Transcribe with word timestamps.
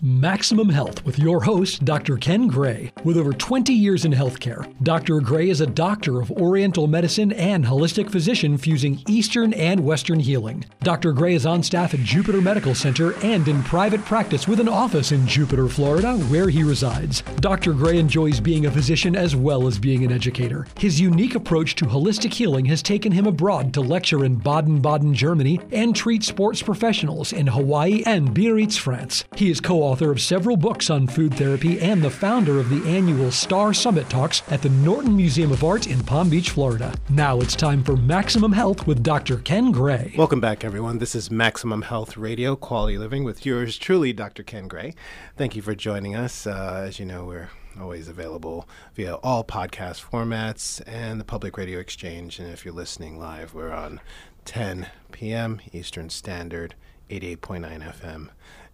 Maximum 0.00 0.68
Health 0.68 1.04
with 1.04 1.18
your 1.18 1.40
host, 1.40 1.84
Dr. 1.84 2.18
Ken 2.18 2.46
Gray. 2.46 2.92
With 3.02 3.16
over 3.16 3.32
20 3.32 3.72
years 3.72 4.04
in 4.04 4.12
healthcare, 4.12 4.72
Dr. 4.84 5.20
Gray 5.20 5.48
is 5.50 5.60
a 5.60 5.66
doctor 5.66 6.20
of 6.20 6.30
Oriental 6.30 6.86
medicine 6.86 7.32
and 7.32 7.64
holistic 7.64 8.08
physician 8.08 8.56
fusing 8.58 9.02
Eastern 9.08 9.52
and 9.54 9.80
Western 9.80 10.20
healing. 10.20 10.64
Dr. 10.84 11.12
Gray 11.12 11.34
is 11.34 11.46
on 11.46 11.64
staff 11.64 11.94
at 11.94 12.00
Jupiter 12.04 12.40
Medical 12.40 12.76
Center 12.76 13.12
and 13.24 13.48
in 13.48 13.60
private 13.64 14.04
practice 14.04 14.46
with 14.46 14.60
an 14.60 14.68
office 14.68 15.10
in 15.10 15.26
Jupiter, 15.26 15.66
Florida, 15.68 16.16
where 16.28 16.48
he 16.48 16.62
resides. 16.62 17.22
Dr. 17.40 17.72
Gray 17.72 17.98
enjoys 17.98 18.38
being 18.38 18.66
a 18.66 18.70
physician 18.70 19.16
as 19.16 19.34
well 19.34 19.66
as 19.66 19.80
being 19.80 20.04
an 20.04 20.12
educator. 20.12 20.68
His 20.78 21.00
unique 21.00 21.34
approach 21.34 21.74
to 21.74 21.86
holistic 21.86 22.32
healing 22.32 22.66
has 22.66 22.82
taken 22.82 23.10
him 23.10 23.26
abroad 23.26 23.74
to 23.74 23.80
lecture 23.80 24.24
in 24.24 24.36
Baden 24.36 24.80
Baden, 24.80 25.12
Germany, 25.12 25.58
and 25.72 25.96
treat 25.96 26.22
sports 26.22 26.62
professionals 26.62 27.32
in 27.32 27.48
Hawaii 27.48 28.04
and 28.06 28.32
Biarritz, 28.32 28.76
France. 28.76 29.24
He 29.34 29.50
is 29.50 29.60
co 29.60 29.87
author 29.88 30.10
of 30.10 30.20
several 30.20 30.58
books 30.58 30.90
on 30.90 31.06
food 31.06 31.32
therapy 31.32 31.80
and 31.80 32.02
the 32.02 32.10
founder 32.10 32.58
of 32.60 32.68
the 32.68 32.86
annual 32.86 33.30
Star 33.30 33.72
Summit 33.72 34.10
Talks 34.10 34.42
at 34.48 34.60
the 34.60 34.68
Norton 34.68 35.16
Museum 35.16 35.50
of 35.50 35.64
Art 35.64 35.86
in 35.86 36.04
Palm 36.04 36.28
Beach, 36.28 36.50
Florida. 36.50 36.92
Now 37.08 37.40
it's 37.40 37.56
time 37.56 37.82
for 37.82 37.96
Maximum 37.96 38.52
Health 38.52 38.86
with 38.86 39.02
Dr. 39.02 39.38
Ken 39.38 39.72
Gray. 39.72 40.12
Welcome 40.18 40.42
back, 40.42 40.62
everyone. 40.62 40.98
This 40.98 41.14
is 41.14 41.30
Maximum 41.30 41.80
Health 41.80 42.18
Radio, 42.18 42.54
Quality 42.54 42.98
Living, 42.98 43.24
with 43.24 43.46
yours 43.46 43.78
truly, 43.78 44.12
Dr. 44.12 44.42
Ken 44.42 44.68
Gray. 44.68 44.94
Thank 45.38 45.56
you 45.56 45.62
for 45.62 45.74
joining 45.74 46.14
us. 46.14 46.46
Uh, 46.46 46.84
as 46.86 46.98
you 46.98 47.06
know, 47.06 47.24
we're 47.24 47.48
always 47.80 48.08
available 48.08 48.68
via 48.94 49.14
all 49.14 49.42
podcast 49.42 50.04
formats 50.04 50.82
and 50.86 51.18
the 51.18 51.24
Public 51.24 51.56
Radio 51.56 51.78
Exchange. 51.78 52.38
And 52.38 52.50
if 52.52 52.62
you're 52.62 52.74
listening 52.74 53.18
live, 53.18 53.54
we're 53.54 53.72
on 53.72 54.00
10 54.44 54.88
p.m. 55.12 55.62
Eastern 55.72 56.10
Standard, 56.10 56.74
88.9 57.10 57.94
FM 58.00 58.28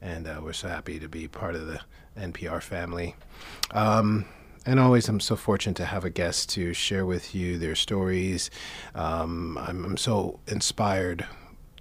and 0.05 0.29
uh, 0.29 0.41
we're 0.43 0.53
so 0.53 0.69
happy 0.69 0.99
to 0.99 1.09
be 1.09 1.27
part 1.27 1.55
of 1.55 1.67
the 1.67 1.81
NPR 2.17 2.63
family. 2.63 3.17
Um, 3.71 4.27
and 4.67 4.79
always, 4.79 5.09
I'm 5.09 5.21
so 5.21 5.35
fortunate 5.35 5.77
to 5.77 5.87
have 5.87 6.05
a 6.05 6.11
guest 6.11 6.51
to 6.51 6.73
share 6.73 7.05
with 7.05 7.35
you 7.35 7.59
their 7.59 7.75
stories. 7.75 8.51
Um, 8.95 9.59
I'm, 9.59 9.85
I'm 9.85 9.97
so 9.97 10.41
inspired 10.47 11.27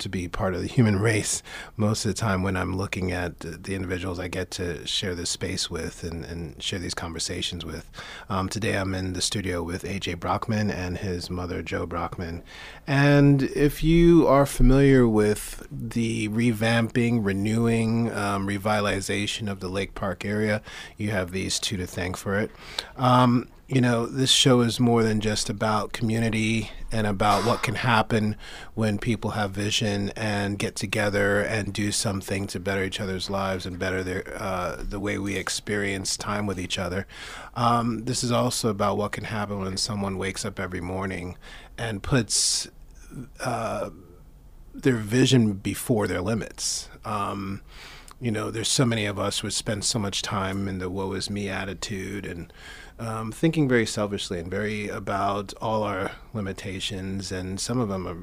to 0.03 0.09
be 0.09 0.27
part 0.27 0.53
of 0.53 0.61
the 0.61 0.67
human 0.67 0.99
race 0.99 1.41
most 1.77 2.05
of 2.05 2.09
the 2.09 2.19
time 2.19 2.43
when 2.43 2.55
I'm 2.55 2.75
looking 2.75 3.11
at 3.11 3.39
the 3.39 3.73
individuals 3.73 4.19
I 4.19 4.27
get 4.27 4.51
to 4.51 4.85
share 4.85 5.15
this 5.15 5.29
space 5.29 5.69
with 5.69 6.03
and, 6.03 6.25
and 6.25 6.61
share 6.61 6.79
these 6.79 6.93
conversations 6.93 7.65
with. 7.65 7.89
Um, 8.29 8.49
today 8.49 8.77
I'm 8.77 8.93
in 8.93 9.13
the 9.13 9.21
studio 9.21 9.63
with 9.63 9.83
AJ 9.83 10.19
Brockman 10.19 10.69
and 10.69 10.97
his 10.97 11.29
mother, 11.29 11.61
Joe 11.63 11.85
Brockman. 11.85 12.43
And 12.85 13.43
if 13.43 13.81
you 13.81 14.27
are 14.27 14.45
familiar 14.45 15.07
with 15.07 15.65
the 15.71 16.27
revamping, 16.29 17.25
renewing, 17.25 18.11
um, 18.11 18.45
revitalization 18.45 19.49
of 19.49 19.61
the 19.61 19.69
Lake 19.69 19.95
Park 19.95 20.25
area, 20.25 20.61
you 20.97 21.11
have 21.11 21.31
these 21.31 21.59
two 21.59 21.77
to 21.77 21.87
thank 21.87 22.17
for 22.17 22.37
it. 22.37 22.51
Um, 22.97 23.47
you 23.67 23.79
know, 23.79 24.05
this 24.05 24.29
show 24.29 24.61
is 24.61 24.79
more 24.79 25.03
than 25.03 25.21
just 25.21 25.49
about 25.49 25.93
community 25.93 26.69
and 26.91 27.07
about 27.07 27.45
what 27.45 27.63
can 27.63 27.75
happen 27.75 28.35
when 28.73 28.97
people 28.97 29.31
have 29.31 29.51
vision 29.51 30.11
and 30.17 30.59
get 30.59 30.75
together 30.75 31.39
and 31.39 31.73
do 31.73 31.91
something 31.91 32.45
to 32.47 32.59
better 32.59 32.83
each 32.83 32.99
other's 32.99 33.29
lives 33.29 33.65
and 33.65 33.79
better 33.79 34.03
their 34.03 34.23
uh, 34.35 34.83
the 34.83 34.99
way 34.99 35.17
we 35.17 35.35
experience 35.35 36.17
time 36.17 36.45
with 36.45 36.59
each 36.59 36.77
other. 36.77 37.07
Um, 37.55 38.03
this 38.03 38.23
is 38.23 38.31
also 38.31 38.69
about 38.69 38.97
what 38.97 39.13
can 39.13 39.23
happen 39.23 39.59
when 39.59 39.77
someone 39.77 40.17
wakes 40.17 40.43
up 40.43 40.59
every 40.59 40.81
morning 40.81 41.37
and 41.77 42.03
puts 42.03 42.67
uh, 43.39 43.91
their 44.73 44.97
vision 44.97 45.53
before 45.53 46.05
their 46.07 46.21
limits. 46.21 46.89
Um, 47.05 47.61
you 48.19 48.31
know, 48.31 48.51
there's 48.51 48.69
so 48.69 48.85
many 48.85 49.05
of 49.05 49.17
us 49.19 49.39
who 49.39 49.49
spend 49.49 49.83
so 49.83 49.99
much 49.99 50.21
time 50.21 50.67
in 50.67 50.79
the 50.79 50.89
woe 50.89 51.13
is 51.13 51.29
me 51.29 51.49
attitude 51.49 52.25
and 52.25 52.51
um, 53.03 53.31
thinking 53.31 53.67
very 53.67 53.85
selfishly 53.85 54.39
and 54.39 54.49
very 54.49 54.87
about 54.87 55.53
all 55.61 55.83
our 55.83 56.11
limitations, 56.33 57.31
and 57.31 57.59
some 57.59 57.79
of 57.79 57.89
them 57.89 58.07
are 58.07 58.17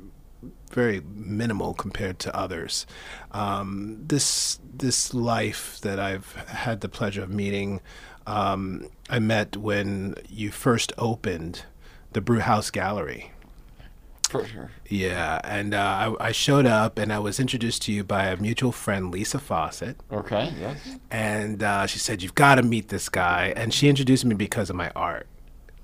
very 0.72 1.02
minimal 1.14 1.74
compared 1.74 2.18
to 2.20 2.34
others. 2.36 2.86
Um, 3.32 3.98
this 4.00 4.58
this 4.72 5.12
life 5.12 5.78
that 5.82 5.98
I've 5.98 6.32
had 6.34 6.80
the 6.80 6.88
pleasure 6.88 7.22
of 7.22 7.30
meeting, 7.30 7.80
um, 8.26 8.88
I 9.08 9.18
met 9.18 9.56
when 9.56 10.14
you 10.28 10.50
first 10.50 10.92
opened 10.96 11.64
the 12.12 12.20
Brewhouse 12.20 12.70
Gallery. 12.70 13.32
For 14.30 14.46
sure. 14.46 14.70
Yeah, 14.88 15.40
and 15.42 15.74
uh, 15.74 16.14
I, 16.20 16.28
I, 16.28 16.32
showed 16.32 16.64
up 16.64 16.98
and 16.98 17.12
I 17.12 17.18
was 17.18 17.40
introduced 17.40 17.82
to 17.82 17.92
you 17.92 18.04
by 18.04 18.26
a 18.26 18.36
mutual 18.36 18.70
friend, 18.70 19.10
Lisa 19.10 19.40
Fawcett. 19.40 19.96
Okay, 20.12 20.54
yes. 20.56 20.98
And 21.10 21.64
uh, 21.64 21.88
she 21.88 21.98
said, 21.98 22.22
You've 22.22 22.36
got 22.36 22.54
to 22.54 22.62
meet 22.62 22.90
this 22.90 23.08
guy. 23.08 23.52
And 23.56 23.74
she 23.74 23.88
introduced 23.88 24.24
me 24.24 24.36
because 24.36 24.70
of 24.70 24.76
my 24.76 24.92
art. 24.94 25.26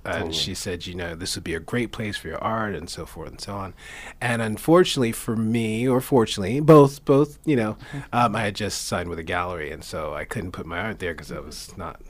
And 0.05 0.15
totally. 0.15 0.33
she 0.35 0.55
said, 0.55 0.87
you 0.87 0.95
know, 0.95 1.17
this 1.17 1.35
would 1.35 1.43
be 1.43 1.55
a 1.55 1.61
great 1.61 1.91
place 1.91 2.17
for 2.17 2.29
your 2.29 2.39
art 2.39 2.77
and 2.77 2.89
so 2.89 3.05
forth 3.05 3.31
and 3.31 3.41
so 3.41 3.55
on. 3.55 3.75
And 4.21 4.41
unfortunately 4.41 5.11
for 5.11 5.35
me, 5.35 5.89
or 5.89 6.01
fortunately, 6.01 6.61
both, 6.61 7.05
both, 7.05 7.41
you 7.45 7.57
know, 7.57 7.77
um, 8.13 8.37
I 8.37 8.43
had 8.43 8.55
just 8.55 8.85
signed 8.85 9.09
with 9.09 9.19
a 9.19 9.25
gallery, 9.25 9.73
and 9.73 9.83
so 9.83 10.15
I 10.15 10.25
couldn't 10.25 10.53
put 10.53 10.67
my 10.67 10.79
art 10.79 11.01
there 11.01 11.13
because 11.13 11.33
I 11.33 11.41
was 11.41 11.77
not 11.77 12.01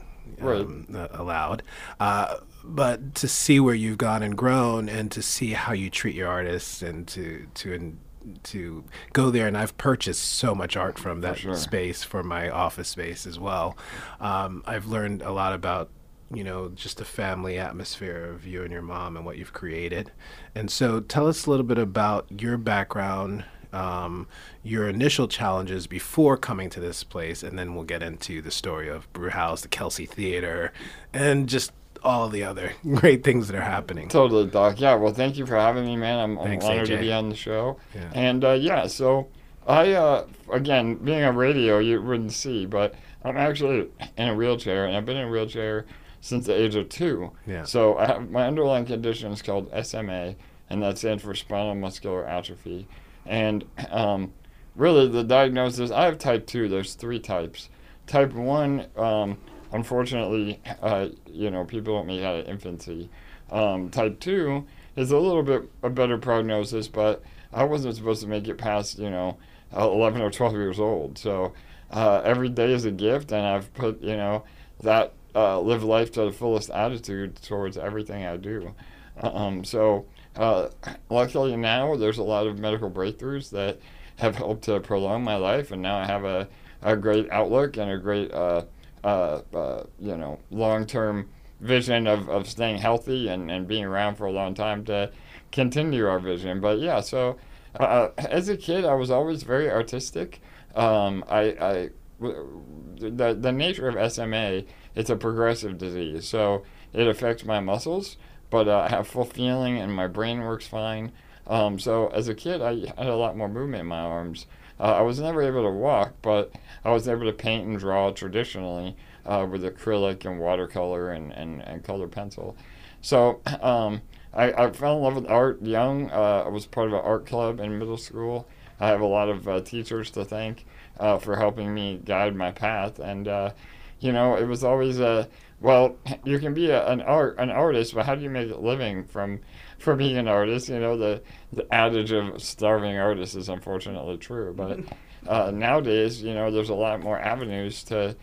um, 0.41 0.85
right. 0.89 1.09
allowed. 1.13 1.63
Uh, 1.99 2.37
but 2.63 3.15
to 3.15 3.27
see 3.27 3.59
where 3.59 3.75
you've 3.75 3.97
gone 3.97 4.23
and 4.23 4.37
grown 4.37 4.89
and 4.89 5.11
to 5.11 5.21
see 5.21 5.51
how 5.51 5.73
you 5.73 5.89
treat 5.89 6.15
your 6.15 6.27
artists 6.27 6.81
and 6.81 7.07
to 7.07 7.47
to 7.55 7.97
to 8.43 8.83
go 9.13 9.31
there 9.31 9.47
and 9.47 9.57
I've 9.57 9.77
purchased 9.77 10.23
so 10.23 10.53
much 10.53 10.75
art 10.75 10.99
from 10.99 11.21
that 11.21 11.37
sure. 11.37 11.55
space 11.55 12.03
for 12.03 12.23
my 12.23 12.49
office 12.49 12.89
space 12.89 13.25
as 13.25 13.39
well. 13.39 13.77
Um, 14.19 14.63
I've 14.65 14.87
learned 14.87 15.21
a 15.21 15.31
lot 15.31 15.53
about 15.53 15.89
you 16.33 16.43
know 16.43 16.69
just 16.69 16.97
the 16.97 17.05
family 17.05 17.57
atmosphere 17.57 18.25
of 18.25 18.45
you 18.45 18.63
and 18.63 18.71
your 18.71 18.81
mom 18.81 19.15
and 19.15 19.25
what 19.25 19.37
you've 19.37 19.53
created. 19.53 20.11
And 20.53 20.69
so 20.69 20.99
tell 20.99 21.27
us 21.27 21.45
a 21.45 21.49
little 21.49 21.65
bit 21.65 21.77
about 21.77 22.27
your 22.41 22.57
background. 22.57 23.45
Um, 23.73 24.27
your 24.63 24.87
initial 24.87 25.27
challenges 25.27 25.87
before 25.87 26.37
coming 26.37 26.69
to 26.71 26.79
this 26.79 27.03
place, 27.03 27.43
and 27.43 27.57
then 27.57 27.75
we'll 27.75 27.83
get 27.83 28.01
into 28.01 28.41
the 28.41 28.51
story 28.51 28.89
of 28.89 29.11
Brewhouse, 29.13 29.61
the 29.61 29.67
Kelsey 29.67 30.05
Theater, 30.05 30.71
and 31.13 31.47
just 31.49 31.71
all 32.03 32.29
the 32.29 32.43
other 32.43 32.73
great 32.95 33.23
things 33.23 33.47
that 33.47 33.55
are 33.55 33.61
happening. 33.61 34.07
Totally, 34.07 34.47
Doc. 34.47 34.79
Yeah, 34.79 34.95
well, 34.95 35.13
thank 35.13 35.37
you 35.37 35.45
for 35.45 35.55
having 35.55 35.85
me, 35.85 35.95
man. 35.95 36.19
I'm, 36.19 36.37
Thanks, 36.37 36.65
I'm 36.65 36.71
honored 36.71 36.87
AJ. 36.87 36.95
to 36.95 37.01
be 37.01 37.11
on 37.11 37.29
the 37.29 37.35
show. 37.35 37.79
Yeah. 37.93 38.11
And 38.13 38.43
uh, 38.43 38.51
yeah, 38.53 38.87
so 38.87 39.27
I, 39.67 39.91
uh, 39.93 40.25
again, 40.51 40.95
being 40.95 41.23
on 41.23 41.35
radio, 41.35 41.79
you 41.79 42.01
wouldn't 42.01 42.31
see, 42.31 42.65
but 42.65 42.95
I'm 43.23 43.37
actually 43.37 43.89
in 44.17 44.29
a 44.29 44.35
wheelchair, 44.35 44.85
and 44.85 44.95
I've 44.95 45.05
been 45.05 45.17
in 45.17 45.27
a 45.27 45.31
wheelchair 45.31 45.85
since 46.21 46.45
the 46.45 46.55
age 46.55 46.75
of 46.75 46.89
two. 46.89 47.31
Yeah. 47.45 47.63
So 47.63 47.97
I 47.97 48.07
have, 48.07 48.29
my 48.29 48.47
underlying 48.47 48.85
condition 48.85 49.31
is 49.31 49.41
called 49.41 49.69
SMA, 49.83 50.35
and 50.69 50.81
that 50.83 50.97
stands 50.97 51.23
for 51.23 51.33
spinal 51.35 51.75
muscular 51.75 52.25
atrophy. 52.25 52.87
And 53.27 53.65
um, 53.89 54.33
really, 54.75 55.07
the 55.07 55.23
diagnosis 55.23 55.91
I 55.91 56.05
have 56.05 56.17
type 56.17 56.47
2, 56.47 56.69
there's 56.69 56.93
three 56.93 57.19
types. 57.19 57.69
Type 58.05 58.33
1, 58.33 58.85
um, 58.95 59.37
unfortunately, 59.71 60.61
uh, 60.81 61.09
you 61.25 61.51
know, 61.51 61.65
people 61.65 61.95
don't 61.95 62.07
make 62.07 62.23
out 62.23 62.39
of 62.39 62.47
infancy. 62.47 63.09
Um, 63.51 63.89
type 63.89 64.19
2 64.19 64.65
is 64.95 65.11
a 65.11 65.17
little 65.17 65.43
bit 65.43 65.69
a 65.83 65.89
better 65.89 66.17
prognosis, 66.17 66.87
but 66.87 67.23
I 67.53 67.63
wasn't 67.63 67.95
supposed 67.95 68.21
to 68.21 68.27
make 68.27 68.47
it 68.47 68.57
past, 68.57 68.99
you 68.99 69.09
know, 69.09 69.37
11 69.73 70.21
or 70.21 70.31
12 70.31 70.53
years 70.53 70.79
old. 70.79 71.17
So 71.17 71.53
uh, 71.91 72.21
every 72.23 72.49
day 72.49 72.71
is 72.71 72.85
a 72.85 72.91
gift, 72.91 73.31
and 73.31 73.45
I've 73.45 73.73
put, 73.73 74.01
you 74.01 74.15
know, 74.15 74.43
that 74.81 75.13
uh, 75.35 75.59
live 75.59 75.83
life 75.83 76.11
to 76.13 76.25
the 76.25 76.31
fullest 76.31 76.69
attitude 76.69 77.35
towards 77.41 77.77
everything 77.77 78.25
I 78.25 78.37
do. 78.37 78.73
Um, 79.21 79.63
so 79.63 80.05
uh, 80.37 80.69
luckily 81.09 81.55
now 81.55 81.95
there's 81.95 82.17
a 82.17 82.23
lot 82.23 82.47
of 82.47 82.59
medical 82.59 82.89
breakthroughs 82.89 83.49
that 83.51 83.79
have 84.17 84.35
helped 84.35 84.63
to 84.63 84.79
prolong 84.79 85.23
my 85.23 85.35
life, 85.35 85.71
and 85.71 85.81
now 85.81 85.97
I 85.97 86.05
have 86.05 86.23
a, 86.23 86.47
a 86.81 86.95
great 86.95 87.29
outlook 87.31 87.77
and 87.77 87.91
a 87.91 87.97
great 87.97 88.31
uh, 88.31 88.63
uh, 89.03 89.41
uh, 89.53 89.83
you 89.99 90.17
know, 90.17 90.39
long-term 90.49 91.29
vision 91.61 92.07
of, 92.07 92.29
of 92.29 92.47
staying 92.47 92.77
healthy 92.77 93.27
and, 93.27 93.49
and 93.49 93.67
being 93.67 93.85
around 93.85 94.15
for 94.15 94.25
a 94.25 94.31
long 94.31 94.53
time 94.53 94.83
to 94.85 95.11
continue 95.51 96.05
our 96.07 96.19
vision. 96.19 96.59
But 96.59 96.79
yeah, 96.79 96.99
so 97.01 97.37
uh, 97.79 98.09
as 98.17 98.49
a 98.49 98.57
kid, 98.57 98.85
I 98.85 98.95
was 98.95 99.09
always 99.09 99.43
very 99.43 99.69
artistic. 99.69 100.41
Um, 100.75 101.23
I, 101.29 101.39
I 101.39 101.89
the, 102.19 103.37
the 103.39 103.51
nature 103.51 103.87
of 103.87 104.11
SMA, 104.11 104.63
it's 104.95 105.09
a 105.09 105.15
progressive 105.15 105.77
disease, 105.77 106.27
so 106.27 106.63
it 106.91 107.07
affects 107.07 107.45
my 107.45 107.59
muscles, 107.59 108.17
but 108.49 108.67
uh, 108.67 108.87
I 108.87 108.89
have 108.89 109.07
full 109.07 109.25
feeling 109.25 109.77
and 109.77 109.93
my 109.93 110.07
brain 110.07 110.41
works 110.41 110.67
fine. 110.67 111.11
Um, 111.47 111.79
so 111.79 112.07
as 112.07 112.27
a 112.27 112.35
kid, 112.35 112.61
I 112.61 112.79
had 112.97 113.07
a 113.07 113.15
lot 113.15 113.37
more 113.37 113.47
movement 113.47 113.81
in 113.81 113.87
my 113.87 113.99
arms. 113.99 114.47
Uh, 114.79 114.95
I 114.97 115.01
was 115.01 115.19
never 115.19 115.41
able 115.41 115.63
to 115.63 115.71
walk, 115.71 116.13
but 116.21 116.51
I 116.85 116.91
was 116.91 117.07
able 117.07 117.25
to 117.25 117.33
paint 117.33 117.67
and 117.67 117.79
draw 117.79 118.11
traditionally 118.11 118.95
uh, 119.25 119.47
with 119.49 119.63
acrylic 119.63 120.25
and 120.25 120.39
watercolor 120.39 121.11
and, 121.11 121.31
and, 121.31 121.61
and 121.61 121.83
color 121.83 122.07
pencil. 122.07 122.55
So 123.01 123.41
um, 123.61 124.01
I, 124.33 124.51
I 124.51 124.71
fell 124.71 124.97
in 124.97 125.03
love 125.03 125.15
with 125.15 125.29
art 125.29 125.61
young. 125.61 126.11
Uh, 126.11 126.43
I 126.45 126.49
was 126.49 126.65
part 126.65 126.87
of 126.87 126.93
an 126.93 127.01
art 127.03 127.25
club 127.25 127.59
in 127.59 127.79
middle 127.79 127.97
school. 127.97 128.47
I 128.79 128.89
have 128.89 129.01
a 129.01 129.07
lot 129.07 129.29
of 129.29 129.47
uh, 129.47 129.61
teachers 129.61 130.11
to 130.11 130.23
thank 130.23 130.65
uh, 130.99 131.17
for 131.17 131.35
helping 131.35 131.73
me 131.73 131.99
guide 132.03 132.35
my 132.35 132.51
path. 132.51 132.99
And 132.99 133.27
uh, 133.27 133.51
you 133.99 134.11
know, 134.11 134.35
it 134.35 134.45
was 134.45 134.63
always 134.63 134.99
a 134.99 135.27
well, 135.59 135.97
you 136.23 136.37
can 136.37 136.53
be 136.53 136.69
a, 136.69 136.87
an 136.87 137.01
art 137.01 137.37
an 137.39 137.49
artist, 137.49 137.95
but 137.95 138.05
how 138.05 138.15
do 138.15 138.21
you 138.21 138.29
make 138.29 138.51
a 138.51 138.57
living 138.57 139.03
from 139.03 139.39
from 139.79 139.97
being 139.97 140.17
an 140.17 140.27
artist? 140.27 140.69
You 140.69 140.79
know, 140.79 140.97
the 140.97 141.21
the 141.51 141.71
adage 141.73 142.11
of 142.11 142.41
starving 142.41 142.97
artists 142.97 143.35
is 143.35 143.49
unfortunately 143.49 144.17
true, 144.17 144.53
but 144.53 144.79
uh, 145.27 145.51
nowadays, 145.51 146.21
you 146.21 146.33
know, 146.33 146.51
there's 146.51 146.69
a 146.69 146.75
lot 146.75 147.01
more 147.01 147.19
avenues 147.19 147.83
to 147.85 148.15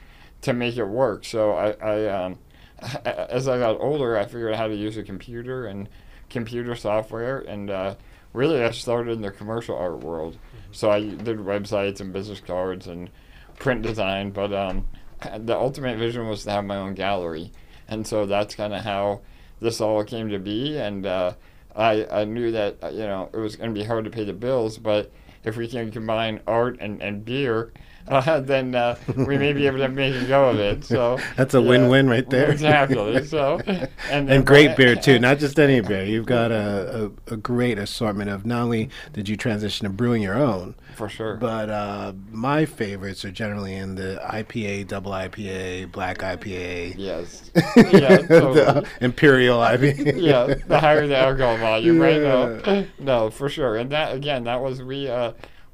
to 0.42 0.52
make 0.52 0.76
it 0.76 0.84
work. 0.84 1.24
So 1.24 1.52
I, 1.52 1.70
I 1.72 2.24
um, 2.24 2.38
as 3.04 3.48
I 3.48 3.58
got 3.58 3.80
older, 3.80 4.16
I 4.16 4.24
figured 4.24 4.52
out 4.52 4.58
how 4.58 4.68
to 4.68 4.76
use 4.76 4.96
a 4.96 5.02
computer 5.02 5.66
and 5.66 5.88
computer 6.30 6.76
software, 6.76 7.40
and 7.40 7.70
uh, 7.70 7.94
really 8.32 8.62
I 8.62 8.70
started 8.70 9.12
in 9.12 9.22
the 9.22 9.30
commercial 9.30 9.76
art 9.76 10.00
world. 10.00 10.34
Mm-hmm. 10.34 10.72
So 10.72 10.90
I 10.90 11.00
did 11.00 11.38
websites 11.38 12.00
and 12.00 12.12
business 12.12 12.40
cards 12.40 12.86
and 12.86 13.10
print 13.58 13.82
design, 13.82 14.30
but 14.30 14.52
um, 14.52 14.86
the 15.38 15.56
ultimate 15.56 15.98
vision 15.98 16.28
was 16.28 16.44
to 16.44 16.50
have 16.50 16.64
my 16.64 16.76
own 16.76 16.94
gallery, 16.94 17.52
and 17.88 18.06
so 18.06 18.26
that's 18.26 18.54
kind 18.54 18.74
of 18.74 18.82
how 18.82 19.20
this 19.60 19.80
all 19.80 20.04
came 20.04 20.28
to 20.30 20.38
be. 20.38 20.76
And 20.76 21.06
uh, 21.06 21.34
I 21.74 22.06
I 22.10 22.24
knew 22.24 22.52
that 22.52 22.78
uh, 22.82 22.88
you 22.88 23.00
know 23.00 23.30
it 23.32 23.38
was 23.38 23.56
going 23.56 23.70
to 23.70 23.78
be 23.78 23.86
hard 23.86 24.04
to 24.04 24.10
pay 24.10 24.24
the 24.24 24.32
bills, 24.32 24.78
but 24.78 25.10
if 25.44 25.56
we 25.56 25.68
can 25.68 25.90
combine 25.90 26.40
art 26.46 26.78
and, 26.80 27.02
and 27.02 27.24
beer, 27.24 27.72
uh, 28.08 28.40
then 28.40 28.74
uh, 28.74 28.96
we 29.16 29.38
may 29.38 29.54
be 29.54 29.66
able 29.66 29.78
to 29.78 29.88
make 29.88 30.14
a 30.14 30.26
go 30.26 30.50
of 30.50 30.58
it. 30.58 30.84
So 30.84 31.18
that's 31.36 31.54
a 31.54 31.60
yeah, 31.60 31.68
win-win 31.68 32.08
right 32.08 32.28
there. 32.28 32.50
Exactly. 32.50 33.24
So 33.24 33.60
and, 34.10 34.30
and 34.30 34.46
great 34.46 34.76
beer 34.76 34.94
too, 34.94 35.18
not 35.18 35.38
just 35.38 35.58
any 35.58 35.80
beer. 35.80 36.04
You've 36.04 36.26
got 36.26 36.52
a, 36.52 37.10
a, 37.28 37.34
a, 37.34 37.36
great 37.38 37.78
assortment 37.78 38.28
of 38.28 38.44
not 38.44 38.62
only 38.62 38.90
did 39.14 39.28
you 39.28 39.38
transition 39.38 39.84
to 39.84 39.90
brewing 39.90 40.20
your 40.20 40.34
own, 40.34 40.74
for 40.94 41.08
sure, 41.08 41.36
but 41.36 41.70
uh, 41.70 42.12
my 42.30 42.66
favorites 42.66 43.24
are 43.24 43.30
generally 43.30 43.74
in 43.74 43.94
the 43.94 44.20
IPA, 44.22 44.88
double 44.88 45.12
IPA, 45.12 45.90
black 45.90 46.18
IPA. 46.18 46.94
Yes. 46.98 47.50
yeah. 47.76 48.18
Totally. 48.18 48.86
Imperial 49.00 49.60
IPA. 49.60 50.20
yeah. 50.20 50.54
The 50.66 50.78
higher 50.78 51.06
the 51.06 51.16
alcohol 51.16 51.56
volume, 51.56 51.96
yeah. 51.96 52.04
right? 52.04 52.20
No, 52.20 52.86
no, 52.98 53.30
for 53.30 53.48
sure. 53.48 53.76
And 53.76 53.90
that 53.92 54.14
again, 54.14 54.44
that 54.44 54.60
was 54.60 54.82
we. 54.82 55.08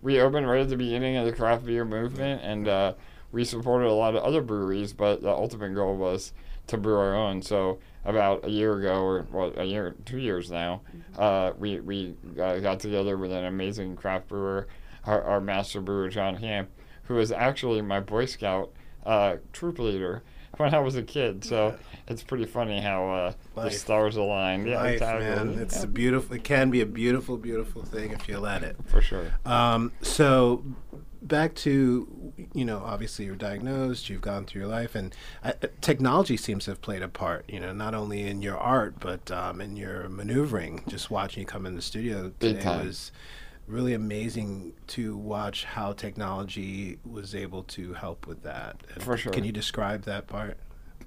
We 0.03 0.21
opened 0.21 0.49
right 0.49 0.61
at 0.61 0.69
the 0.69 0.77
beginning 0.77 1.17
of 1.17 1.27
the 1.27 1.33
craft 1.33 1.67
beer 1.67 1.85
movement, 1.85 2.43
and 2.43 2.69
uh, 2.69 2.95
we 3.33 3.45
supported 3.45 3.89
a 3.89 3.93
lot 3.93 4.15
of 4.15 4.23
other 4.23 4.41
breweries. 4.41 4.93
But 4.93 5.23
the 5.23 5.31
ultimate 5.31 5.75
goal 5.75 5.97
was 5.97 6.33
to 6.69 6.79
brew 6.79 6.99
our 6.99 7.15
own. 7.15 7.43
So 7.43 7.79
about 8.05 8.45
a 8.45 8.51
year 8.51 8.79
ago, 8.79 9.03
or 9.03 9.27
well, 9.31 9.53
a 9.57 9.65
year, 9.65 9.95
two 10.05 10.19
years 10.19 10.51
now, 10.51 10.83
mm-hmm. 10.89 11.21
uh, 11.21 11.53
we 11.59 11.81
we 11.81 12.15
uh, 12.41 12.59
got 12.59 12.81
together 12.81 13.17
with 13.17 13.33
an 13.33 13.45
amazing 13.45 13.97
craft 13.97 14.29
brewer, 14.29 14.69
our, 15.05 15.23
our 15.23 15.41
master 15.41 15.81
brewer 15.81 16.09
John 16.09 16.37
Hamp, 16.37 16.71
who 17.05 17.15
was 17.15 17.31
actually 17.33 17.83
my 17.83 18.01
Boy 18.01 18.25
Scout 18.25 18.73
uh, 19.05 19.37
troop 19.53 19.79
leader 19.79 20.23
when 20.57 20.75
I 20.75 20.81
was 20.81 20.97
a 20.97 21.03
kid. 21.03 21.45
So 21.45 21.77
it's 22.11 22.23
pretty 22.23 22.47
funny 22.47 22.81
how 22.81 23.11
uh, 23.11 23.33
the 23.55 23.71
stars 23.71 24.17
align. 24.17 24.67
Yeah, 24.67 24.83
Life, 24.83 24.93
exactly. 24.95 25.27
man. 25.27 25.59
It's 25.61 25.79
yeah. 25.79 25.85
a 25.85 25.87
beautiful. 25.87 26.37
It 26.37 26.45
can 26.45 26.71
be 26.71 26.81
a 26.81 26.87
beautiful, 26.87 27.37
beautiful 27.37 27.83
thing 27.83 28.11
if 28.11 28.29
you 28.29 28.39
let 28.39 28.63
it. 28.63 28.77
For 28.87 29.01
sure. 29.01 29.33
Um, 29.47 29.93
so 30.03 30.65
back 31.23 31.55
to 31.55 32.33
you 32.55 32.65
know 32.65 32.79
obviously 32.79 33.27
you're 33.27 33.37
diagnosed 33.37 34.09
you've 34.09 34.23
gone 34.23 34.47
through 34.47 34.63
your 34.63 34.71
life 34.71 34.95
and 34.95 35.15
uh, 35.45 35.53
technology 35.83 36.35
seems 36.35 36.65
to 36.65 36.71
have 36.71 36.81
played 36.81 37.03
a 37.03 37.09
part 37.09 37.45
you 37.47 37.61
know 37.61 37.75
not 37.75 37.95
only 37.95 38.23
in 38.23 38.41
your 38.41 38.57
art 38.57 38.95
but 39.01 39.31
um, 39.31 39.61
in 39.61 39.77
your 39.77 40.09
maneuvering 40.09 40.83
just 40.89 41.11
watching 41.11 41.43
you 41.43 41.47
come 41.47 41.67
in 41.67 41.77
the 41.77 41.83
studio 41.83 42.33
today 42.41 42.65
was 42.65 43.13
really 43.71 43.95
amazing 43.95 44.73
to 44.89 45.17
watch 45.17 45.65
how 45.65 45.93
technology 45.93 46.99
was 47.05 47.35
able 47.35 47.63
to 47.63 47.95
help 47.95 48.27
with 48.27 48.43
that. 48.43 48.83
And 48.95 49.03
For 49.03 49.17
sure. 49.17 49.33
Can 49.33 49.45
you 49.45 49.53
describe 49.53 50.03
that 50.03 50.27
part? 50.27 50.59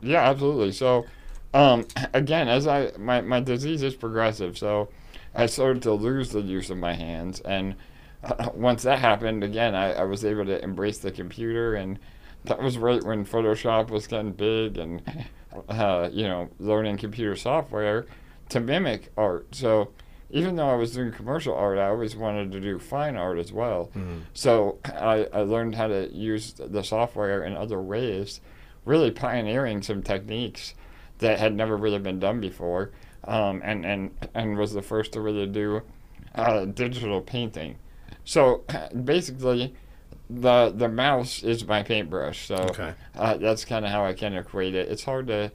Yeah, 0.04 0.30
absolutely. 0.30 0.72
So, 0.72 1.06
um, 1.54 1.88
again, 2.14 2.48
as 2.48 2.68
I 2.68 2.92
my 2.98 3.22
my 3.22 3.40
disease 3.40 3.84
is 3.84 3.96
progressive, 3.96 4.58
so 4.58 4.90
I 5.36 5.46
started 5.48 5.82
to 5.84 5.94
lose 5.94 6.32
the 6.32 6.42
use 6.42 6.70
of 6.70 6.78
my 6.78 6.94
hands, 6.94 7.40
and 7.42 7.76
uh, 8.24 8.50
once 8.54 8.84
that 8.84 9.00
happened, 9.00 9.44
again, 9.44 9.76
I, 9.76 9.94
I 9.94 10.04
was 10.04 10.24
able 10.24 10.46
to 10.46 10.64
embrace 10.64 11.00
the 11.00 11.12
computer, 11.12 11.76
and 11.76 12.00
that 12.46 12.62
was 12.62 12.78
right 12.78 13.04
when 13.04 13.26
Photoshop 13.26 13.90
was 13.90 14.08
getting 14.08 14.32
big, 14.32 14.78
and 14.78 15.02
uh, 15.70 16.10
you 16.12 16.28
know, 16.28 16.50
learning 16.60 16.98
computer 16.98 17.36
software 17.36 18.06
to 18.50 18.60
mimic 18.60 19.12
art. 19.18 19.56
So 19.56 19.90
even 20.30 20.56
though 20.56 20.70
I 20.70 20.76
was 20.76 20.94
doing 20.94 21.12
commercial 21.12 21.54
art, 21.54 21.78
I 21.78 21.88
always 21.88 22.16
wanted 22.16 22.52
to 22.54 22.60
do 22.60 22.80
fine 22.80 23.16
art 23.16 23.38
as 23.38 23.54
well. 23.54 23.92
Mm. 23.96 24.22
So 24.34 24.80
I, 24.86 25.28
I 25.32 25.42
learned 25.42 25.76
how 25.76 25.88
to 25.88 26.10
use 26.12 26.54
the 26.54 26.84
software 26.84 27.44
in 27.44 27.56
other 27.56 27.80
ways, 27.80 28.42
really 28.86 29.12
pioneering 29.12 29.82
some 29.82 30.04
techniques 30.04 30.74
that 31.20 31.40
had 31.40 31.56
never 31.56 31.78
really 31.78 32.00
been 32.00 32.20
done 32.20 32.42
before, 32.42 32.92
um, 33.24 33.62
and, 33.64 33.86
and, 33.86 34.12
and 34.34 34.58
was 34.58 34.74
the 34.74 34.82
first 34.82 35.14
to 35.14 35.22
really 35.22 35.48
do 35.48 35.82
uh, 36.36 36.66
digital 36.66 37.22
painting. 37.22 37.78
So 38.26 38.64
basically, 39.04 39.76
the 40.30 40.74
the 40.76 40.88
mouse 40.88 41.44
is 41.44 41.66
my 41.68 41.84
paintbrush. 41.84 42.48
So 42.48 42.56
okay. 42.56 42.94
uh, 43.16 43.38
that's 43.38 43.66
kind 43.66 43.86
of 43.86 43.92
how 43.92 44.06
I 44.06 44.14
can 44.14 44.34
equate 44.34 44.76
it. 44.76 44.90
It's 44.90 45.04
hard 45.04 45.28
to 45.28 45.52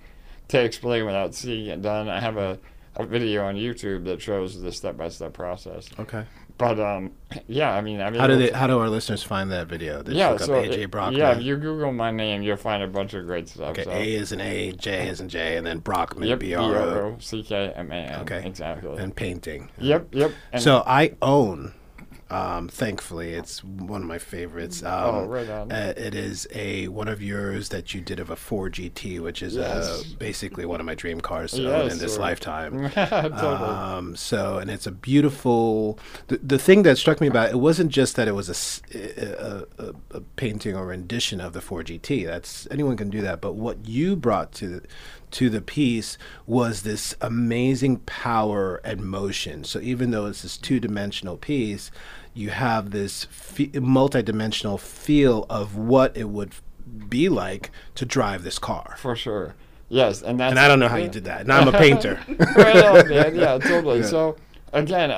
to 0.49 0.63
explain 0.63 1.05
without 1.05 1.35
seeing 1.35 1.67
it 1.67 1.83
done. 1.83 2.09
I 2.09 2.21
have 2.21 2.37
a 2.37 2.59
a 2.97 3.07
video 3.07 3.47
on 3.47 3.55
YouTube 3.55 4.05
that 4.05 4.21
shows 4.21 4.61
the 4.61 4.73
step 4.73 4.97
by 4.97 5.09
step 5.09 5.33
process. 5.33 5.89
Okay. 5.99 6.25
But 6.59 6.81
um, 6.81 7.13
yeah, 7.47 7.73
I 7.73 7.81
mean, 7.81 8.01
I 8.01 8.11
mean, 8.11 8.21
how 8.21 8.27
do 8.27 8.37
they, 8.37 8.51
how 8.51 8.67
do 8.67 8.81
our 8.81 8.91
listeners 8.91 9.23
find 9.23 9.53
that 9.53 9.69
video? 9.69 10.03
They 10.03 10.15
yeah, 10.15 10.37
so 10.37 10.55
AJ 10.55 10.91
Brockman. 10.91 11.21
Yeah, 11.21 11.37
if 11.37 11.43
you 11.43 11.57
Google 11.57 11.93
my 11.93 12.11
name, 12.11 12.43
you'll 12.43 12.57
find 12.57 12.83
a 12.83 12.89
bunch 12.89 13.15
of 13.15 13.27
great 13.27 13.49
stuff. 13.49 13.71
Okay, 13.71 13.85
so. 13.85 13.91
A 13.93 14.15
is 14.15 14.33
an 14.33 14.41
A, 14.41 14.73
J 14.73 15.09
is 15.09 15.21
an 15.21 15.29
J, 15.29 15.57
and 15.57 15.65
then 15.65 15.79
Brockman. 15.79 16.27
Yep, 16.29 16.41
B 16.41 16.55
R 16.57 16.77
O 16.77 17.17
C 17.21 17.45
K 17.45 17.73
M 17.77 17.93
A 17.93 17.95
N. 17.95 18.21
Okay, 18.23 18.45
exactly. 18.45 18.99
And 18.99 19.15
painting. 19.15 19.71
Yep, 19.79 20.13
yep. 20.13 20.33
And 20.53 20.61
so 20.61 20.83
I 20.85 21.15
own 21.23 21.75
um, 22.31 22.69
thankfully, 22.69 23.33
it's 23.33 23.65
one 23.65 24.03
of 24.03 24.07
my 24.07 24.19
favorites. 24.19 24.83
Oh, 24.85 24.89
um, 24.89 25.15
oh, 25.15 25.27
right 25.27 25.49
on. 25.49 25.73
Uh, 25.73 25.95
it 25.97 26.15
is 26.15 26.47
a 26.53 26.89
one 26.89 27.09
of 27.09 27.23
yours 27.23 27.71
that 27.71 27.95
you 27.95 28.03
did 28.03 28.21
of 28.21 28.29
a 28.29 28.37
Ford 28.37 28.75
GT, 28.75 29.21
which 29.21 29.43
is 29.43 29.57
uh, 29.57 30.03
basically 30.19 30.67
one 30.67 30.79
of 30.79 30.85
my 30.85 30.95
dream 30.95 31.23
cars 31.23 31.53
to 31.53 31.63
yes, 31.63 31.73
own 31.73 31.91
in 31.91 31.99
this 31.99 32.19
or... 32.19 32.21
lifetime. 32.21 32.91
totally. 32.95 33.41
Um, 33.41 34.15
so, 34.15 34.59
and 34.59 34.71
it's 34.71 34.87
a 34.87 34.93
beautiful. 34.93 35.99
The, 36.27 36.37
the 36.39 36.59
thing 36.59 36.83
that 36.83 36.99
struck 36.99 37.21
me 37.23 37.29
about 37.29 37.49
it, 37.49 37.53
it 37.53 37.59
wasn't 37.59 37.91
just 37.91 38.17
that 38.17 38.29
it 38.29 38.33
was 38.33 38.49
a, 38.95 38.99
a, 38.99 39.65
a, 39.79 39.95
a 40.11 40.21
painting 40.37 40.77
or 40.77 40.87
rendition 40.87 41.41
of 41.41 41.55
the 41.55 41.63
Ford 41.63 41.87
GT. 41.87 42.27
That's 42.27 42.69
anyone 42.71 42.99
can 42.99 43.09
do 43.09 43.23
that, 43.23 43.41
but 43.41 43.55
what 43.55 43.87
you 43.87 44.17
brought 44.17 44.53
to 44.55 44.83
to 45.31 45.51
the 45.51 45.61
piece 45.61 46.17
was 46.47 46.83
this 46.83 47.15
amazing 47.21 47.99
power 47.99 48.81
and 48.85 49.03
motion. 49.03 49.65
So 49.65 49.81
even 49.81 50.11
though 50.11 50.27
it's 50.27 50.43
this 50.43 50.57
two 50.57 50.81
dimensional 50.81 51.37
piece, 51.37 51.91
you 52.35 52.51
have 52.51 52.91
this 52.91 53.27
multi-dimensional 53.75 54.79
feel 54.79 55.47
of 55.49 55.77
what 55.77 56.17
it 56.17 56.29
would 56.29 56.53
be 57.09 57.29
like 57.29 57.71
to 57.95 58.05
drive 58.05 58.45
this 58.45 58.59
car. 58.59 58.97
For 58.99 59.17
sure. 59.17 59.55
Yes, 59.89 60.23
and 60.23 60.39
that's 60.39 60.51
and 60.51 60.59
I 60.59 60.69
don't 60.69 60.81
know 60.81 60.89
how 60.89 60.97
you 60.97 61.09
did 61.09 61.25
that. 61.25 61.47
Now 61.47 61.61
I'm 61.61 61.69
a 61.69 61.73
painter. 61.73 62.21
man. 62.29 63.35
Yeah, 63.35 63.59
totally. 63.59 64.01
Yeah. 64.01 64.07
So 64.07 64.37
again, 64.73 65.11
uh, 65.11 65.15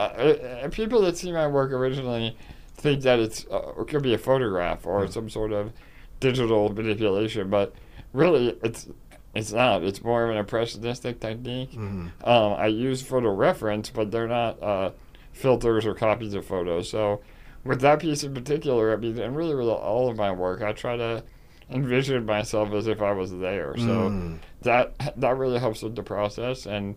uh, 0.64 0.68
people 0.68 1.00
that 1.02 1.16
see 1.16 1.32
my 1.32 1.46
work 1.46 1.72
originally 1.72 2.36
think 2.76 3.02
that 3.02 3.18
it's 3.18 3.46
uh, 3.50 3.72
it 3.78 3.88
could 3.88 4.02
be 4.02 4.14
a 4.14 4.18
photograph 4.18 4.86
or 4.86 5.02
mm-hmm. 5.02 5.10
some 5.10 5.28
sort 5.28 5.52
of 5.52 5.72
digital 6.20 6.68
manipulation, 6.72 7.50
but 7.50 7.74
really 8.12 8.56
it's 8.62 8.88
it's 9.34 9.52
not. 9.52 9.82
It's 9.82 10.02
more 10.02 10.24
of 10.24 10.30
an 10.30 10.36
impressionistic 10.36 11.20
technique. 11.20 11.72
Mm-hmm. 11.72 12.28
Um, 12.28 12.52
I 12.54 12.66
use 12.66 13.02
photo 13.02 13.32
reference, 13.32 13.90
but 13.90 14.10
they're 14.10 14.28
not 14.28 14.62
uh, 14.62 14.90
filters 15.32 15.86
or 15.86 15.94
copies 15.94 16.34
of 16.34 16.44
photos. 16.44 16.88
So 16.88 17.20
with 17.64 17.80
that 17.80 18.00
piece 18.00 18.22
in 18.24 18.34
particular, 18.34 18.92
I 18.92 18.96
mean, 18.96 19.18
and 19.18 19.36
really 19.36 19.54
with 19.54 19.68
all 19.68 20.08
of 20.08 20.16
my 20.16 20.30
work, 20.30 20.62
I 20.62 20.72
try 20.72 20.96
to 20.96 21.22
envision 21.70 22.26
myself 22.26 22.72
as 22.72 22.86
if 22.86 23.00
I 23.00 23.12
was 23.12 23.30
there. 23.38 23.74
So 23.76 24.10
mm. 24.10 24.38
that 24.62 24.92
that 25.16 25.36
really 25.36 25.58
helps 25.58 25.82
with 25.82 25.94
the 25.94 26.02
process. 26.02 26.66
And 26.66 26.96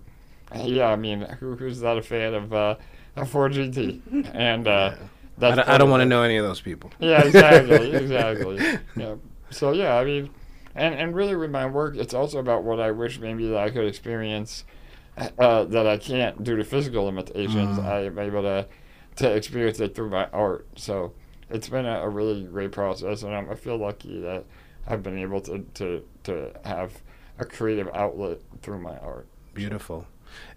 yeah, 0.55 0.87
I 0.87 0.95
mean, 0.95 1.21
who, 1.21 1.55
who's 1.55 1.81
not 1.81 1.97
a 1.97 2.01
fan 2.01 2.33
of 2.33 2.53
uh, 2.53 2.75
a 3.15 3.25
Ford 3.25 3.53
GT? 3.53 4.01
And 4.33 4.67
uh, 4.67 4.95
that's 5.37 5.59
I 5.59 5.63
don't, 5.63 5.79
don't 5.79 5.89
want 5.89 6.01
to 6.01 6.05
know 6.05 6.23
any 6.23 6.37
of 6.37 6.45
those 6.45 6.61
people. 6.61 6.91
Yeah, 6.99 7.23
exactly, 7.23 7.91
exactly. 7.93 8.79
Yeah. 8.95 9.15
So 9.49 9.71
yeah, 9.71 9.95
I 9.95 10.05
mean, 10.05 10.29
and 10.75 10.95
and 10.95 11.15
really 11.15 11.35
with 11.35 11.51
my 11.51 11.65
work, 11.65 11.95
it's 11.95 12.13
also 12.13 12.39
about 12.39 12.63
what 12.63 12.79
I 12.79 12.91
wish 12.91 13.19
maybe 13.19 13.47
that 13.49 13.57
I 13.57 13.69
could 13.69 13.85
experience 13.85 14.63
uh, 15.17 15.63
that 15.65 15.87
I 15.87 15.97
can't 15.97 16.43
due 16.43 16.55
to 16.55 16.63
physical 16.63 17.05
limitations. 17.05 17.77
Mm. 17.77 17.85
I'm 17.85 18.19
able 18.19 18.41
to 18.43 18.67
to 19.17 19.31
experience 19.31 19.79
it 19.79 19.95
through 19.95 20.09
my 20.09 20.27
art. 20.27 20.67
So 20.75 21.13
it's 21.49 21.69
been 21.69 21.85
a, 21.85 22.01
a 22.01 22.09
really 22.09 22.43
great 22.43 22.71
process, 22.71 23.23
and 23.23 23.33
I'm, 23.33 23.49
I 23.49 23.55
feel 23.55 23.77
lucky 23.77 24.19
that 24.21 24.45
I've 24.87 25.03
been 25.03 25.19
able 25.19 25.41
to, 25.41 25.59
to 25.75 26.03
to 26.23 26.51
have 26.65 27.01
a 27.39 27.45
creative 27.45 27.89
outlet 27.93 28.39
through 28.61 28.79
my 28.79 28.97
art. 28.97 29.27
Beautiful. 29.53 30.07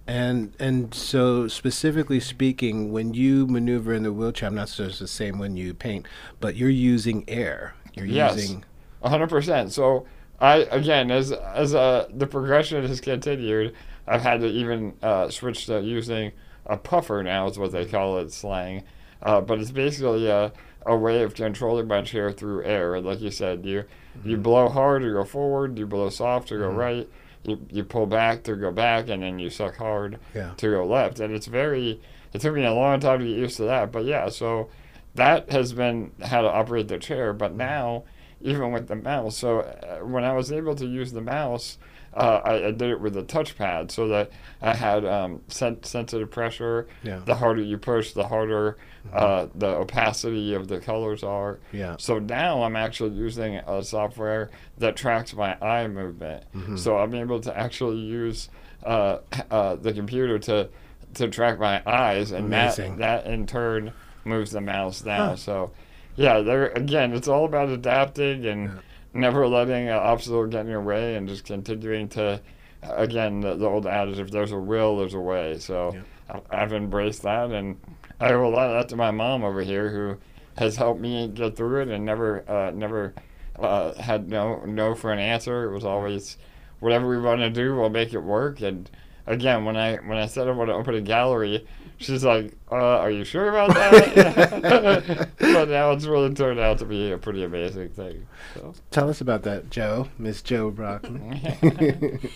And 0.07 0.55
and 0.59 0.95
so 0.95 1.49
specifically 1.49 2.21
speaking, 2.21 2.93
when 2.93 3.13
you 3.13 3.47
maneuver 3.47 3.93
in 3.93 4.05
the 4.05 4.13
wheelchair, 4.13 4.49
I'm 4.49 4.55
not 4.55 4.69
sure 4.69 4.87
it's 4.87 5.01
the 5.01 5.09
same 5.09 5.39
when 5.39 5.57
you 5.57 5.75
paint, 5.75 6.07
but 6.41 6.57
you're 6.57 6.71
using 6.71 7.25
air. 7.29 7.75
You're 7.95 8.07
yes, 8.07 8.37
using 8.37 8.65
100%. 9.03 9.71
So 9.71 10.07
I 10.41 10.57
again, 10.71 11.11
as 11.11 11.33
as 11.33 11.75
uh, 11.75 12.09
the 12.13 12.27
progression 12.27 12.87
has 12.87 13.01
continued, 13.01 13.75
I've 14.07 14.23
had 14.23 14.41
to 14.41 14.47
even 14.47 14.95
uh, 15.03 15.29
switch 15.31 15.67
to 15.67 15.81
using 15.81 16.33
a 16.67 16.77
puffer 16.77 17.23
now, 17.23 17.47
is 17.49 17.59
what 17.59 17.73
they 17.73 17.87
call 17.87 18.19
it 18.19 18.33
slang. 18.33 18.85
Uh, 19.23 19.41
but 19.41 19.59
it's 19.59 19.71
basically 19.71 20.29
a, 20.29 20.53
a 20.85 20.97
way 20.97 21.23
of 21.23 21.35
controlling 21.35 21.89
my 21.89 22.03
chair 22.03 22.33
through 22.33 22.65
air. 22.65 22.95
And 22.95 23.07
like 23.07 23.21
you 23.21 23.31
said, 23.31 23.65
you 23.65 23.85
mm-hmm. 24.19 24.29
you 24.29 24.37
blow 24.37 24.69
hard 24.69 25.03
to 25.03 25.13
go 25.13 25.25
forward, 25.25 25.79
you 25.79 25.87
blow 25.87 26.11
soft 26.11 26.49
to 26.49 26.59
go 26.59 26.69
mm-hmm. 26.69 26.79
right, 26.79 27.09
you, 27.45 27.67
you 27.71 27.85
pull 27.85 28.07
back 28.07 28.43
to 28.45 28.57
go 28.57 28.71
back, 28.71 29.09
and 29.09 29.23
then 29.23 29.39
you 29.39 29.51
suck 29.51 29.77
hard 29.77 30.19
yeah. 30.35 30.53
to 30.57 30.71
go 30.71 30.87
left. 30.87 31.21
And 31.21 31.35
it's 31.35 31.47
very, 31.47 32.01
it 32.33 32.41
took 32.41 32.55
me 32.55 32.65
a 32.65 32.75
long 32.75 33.01
time 33.01 33.21
to 33.21 33.25
get 33.25 33.37
used 33.37 33.57
to 33.57 33.65
that. 33.65 33.93
But 33.93 34.05
yeah, 34.05 34.29
so 34.29 34.69
that 35.15 35.51
has 35.51 35.73
been 35.73 36.13
how 36.23 36.43
to 36.43 36.49
operate 36.49 36.89
the 36.89 36.99
chair. 36.99 37.33
But 37.33 37.55
now, 37.55 38.05
even 38.41 38.71
with 38.73 38.89
the 38.89 38.97
mouse, 38.97 39.37
so 39.37 39.61
uh, 39.61 40.05
when 40.05 40.25
I 40.25 40.35
was 40.35 40.53
able 40.53 40.75
to 40.77 40.87
use 40.87 41.13
the 41.13 41.23
mouse, 41.23 41.79
uh, 42.17 42.41
I, 42.45 42.69
I, 42.69 42.71
did 42.71 42.91
it 42.91 43.01
with 43.01 43.17
a 43.17 43.23
touchpad 43.23 43.91
so 43.91 44.09
that 44.09 44.31
I 44.63 44.75
had 44.75 45.05
um, 45.05 45.43
sen- 45.49 45.83
sensitive 45.83 46.31
pressure. 46.31 46.89
Yeah. 47.03 47.21
The 47.25 47.35
harder 47.35 47.63
you 47.63 47.77
push, 47.77 48.13
the 48.13 48.27
harder 48.27 48.79
mm-hmm. 49.07 49.17
uh, 49.17 49.47
the 49.55 49.69
opacity 49.69 50.55
of 50.55 50.69
the 50.69 50.81
colors 50.81 51.23
are. 51.23 51.59
Yeah. 51.73 51.97
So 51.99 52.19
now 52.19 52.63
I'm 52.63 52.75
actually 52.75 53.11
using 53.11 53.57
a 53.57 53.83
software 53.85 54.51
that 54.79 54.97
tracks 54.97 55.35
my 55.35 55.61
eye 55.61 55.87
movement. 55.89 56.45
Mm-hmm. 56.55 56.77
So 56.79 56.97
I'm 56.97 57.15
able 57.15 57.41
to 57.41 57.57
actually 57.57 57.99
use 57.99 58.49
uh, 58.85 59.19
uh 59.51 59.77
the 59.77 59.93
computer 59.93 60.39
to 60.39 60.71
to 61.15 61.29
track 61.29 61.59
my 61.59 61.83
eyes, 61.87 62.31
and 62.31 62.47
Amazing. 62.47 62.97
that 62.99 63.25
that 63.25 63.31
in 63.31 63.47
turn 63.47 63.93
moves 64.25 64.53
the 64.53 64.61
mouse 64.63 65.03
down. 65.03 65.31
Huh. 65.31 65.37
So 65.37 65.71
yeah, 66.15 66.41
there 66.41 66.69
again, 66.69 67.13
it's 67.13 67.29
all 67.29 67.45
about 67.45 67.69
adapting 67.69 68.47
and. 68.47 68.65
Yeah 68.71 68.81
never 69.17 69.47
letting 69.49 69.89
an 69.89 69.95
obstacle 69.95 70.47
get 70.47 70.61
in 70.63 70.69
your 70.69 70.83
way 70.83 71.17
and 71.17 71.29
just 71.29 71.45
continuing 71.45 72.09
to, 72.11 72.41
again, 72.83 73.41
the, 73.41 73.55
the 73.57 73.67
old 73.67 73.87
adage, 73.87 74.19
if 74.19 74.31
there's 74.31 74.53
a 74.53 74.59
will, 74.59 74.99
there's 74.99 75.15
a 75.15 75.21
way. 75.21 75.59
So 75.59 75.93
yeah. 75.95 76.41
I, 76.51 76.63
I've 76.63 76.73
embraced 76.73 77.23
that, 77.23 77.51
and 77.51 77.79
I 78.21 78.33
owe 78.33 78.47
a 78.47 78.49
lot 78.49 78.71
of 78.71 78.83
that 78.83 78.89
to 78.91 78.97
my 78.97 79.11
mom 79.11 79.45
over 79.45 79.63
here 79.63 79.91
who 79.91 80.19
has 80.59 80.77
helped 80.77 81.01
me 81.01 81.29
get 81.29 81.57
through 81.57 81.83
it 81.83 81.89
and 81.89 82.05
never, 82.05 82.49
uh, 82.51 82.71
never 82.71 83.15
uh, 83.59 83.95
had 83.95 84.29
no 84.29 84.63
no 84.67 84.95
for 84.95 85.13
an 85.13 85.19
answer. 85.19 85.65
It 85.65 85.73
was 85.73 85.85
always 85.85 86.37
whatever 86.81 87.09
we 87.09 87.19
want 87.19 87.41
to 87.41 87.51
do, 87.51 87.75
we'll 87.75 87.89
make 87.89 88.13
it 88.13 88.21
work. 88.21 88.61
And 88.61 88.91
again, 89.27 89.65
when 89.65 89.77
I 89.77 89.97
when 89.97 90.19
I 90.19 90.27
said 90.27 90.49
I 90.49 90.53
want 90.53 90.71
to 90.71 90.75
open 90.75 90.95
a 90.95 91.01
gallery, 91.01 91.67
she's 91.99 92.25
like, 92.25 92.53
uh, 92.71 92.75
"Are 92.75 93.11
you 93.11 93.25
sure 93.25 93.49
about 93.49 93.75
that?" 93.75 95.29
but 95.39 95.69
now 95.69 95.93
it's 95.93 96.05
really 96.05 96.33
turned 96.35 96.61
out 96.61 96.79
to 96.79 96.85
be 96.85 97.13
a 97.13 97.19
pretty 97.19 97.45
amazing 97.45 97.91
thing. 97.91 98.27
So. 98.55 98.75
Tell 98.91 99.11
us 99.11 99.21
about 99.21 99.43
that, 99.43 99.71
Joe, 99.71 100.09
Miss 100.19 100.43
Joe 100.43 100.71
Broccoli. 100.71 102.21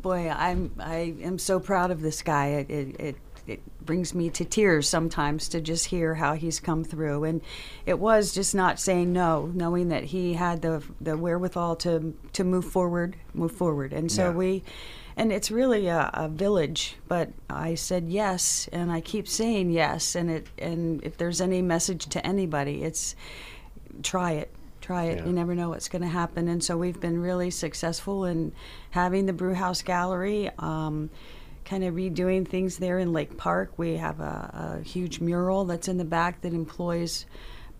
Boy, 0.00 0.28
I'm 0.30 0.72
I 0.80 1.14
am 1.22 1.38
so 1.38 1.60
proud 1.60 1.90
of 1.90 2.00
this 2.00 2.22
guy. 2.22 2.46
It, 2.46 2.70
it, 2.70 3.00
it 3.00 3.16
it 3.46 3.84
brings 3.84 4.14
me 4.14 4.30
to 4.30 4.44
tears 4.44 4.88
sometimes 4.88 5.48
to 5.48 5.60
just 5.60 5.86
hear 5.86 6.14
how 6.14 6.34
he's 6.34 6.60
come 6.60 6.84
through 6.84 7.24
and 7.24 7.40
it 7.86 7.98
was 7.98 8.32
just 8.32 8.54
not 8.54 8.78
saying 8.78 9.12
no 9.12 9.50
knowing 9.52 9.88
that 9.88 10.04
he 10.04 10.34
had 10.34 10.62
the 10.62 10.80
the 11.00 11.16
wherewithal 11.16 11.74
to 11.74 12.14
to 12.32 12.44
move 12.44 12.64
forward 12.64 13.16
move 13.34 13.50
forward 13.50 13.92
and 13.92 14.12
so 14.12 14.26
yeah. 14.26 14.36
we 14.36 14.62
and 15.16 15.32
it's 15.32 15.50
really 15.50 15.86
a, 15.88 16.10
a, 16.14 16.28
village 16.28 16.96
but 17.08 17.30
i 17.50 17.74
said 17.74 18.08
yes 18.08 18.68
and 18.72 18.90
i 18.90 19.00
keep 19.00 19.28
saying 19.28 19.70
yes 19.70 20.14
and 20.14 20.30
it 20.30 20.46
and 20.58 21.02
if 21.04 21.16
there's 21.16 21.40
any 21.40 21.60
message 21.62 22.06
to 22.06 22.24
anybody 22.26 22.82
it's 22.82 23.14
try 24.02 24.32
it 24.32 24.54
try 24.82 25.04
it. 25.04 25.18
Yeah. 25.18 25.26
you 25.26 25.32
never 25.32 25.54
know 25.54 25.70
what's 25.70 25.88
going 25.88 26.02
to 26.02 26.08
happen. 26.08 26.48
And 26.48 26.62
so 26.62 26.76
we've 26.76 27.00
been 27.00 27.22
really 27.22 27.50
successful 27.50 28.26
in 28.26 28.52
having 28.90 29.24
the 29.26 29.32
brew 29.32 29.54
house 29.54 29.80
gallery 29.80 30.50
um, 30.58 31.08
kind 31.64 31.84
of 31.84 31.94
redoing 31.94 32.46
things 32.46 32.76
there 32.76 32.98
in 32.98 33.12
lake 33.12 33.38
park. 33.38 33.72
We 33.78 33.96
have 33.96 34.20
a, 34.20 34.80
a 34.80 34.86
huge 34.86 35.20
mural 35.20 35.64
that's 35.64 35.88
in 35.88 35.96
the 35.96 36.04
back 36.04 36.42
that 36.42 36.52
employs 36.52 37.24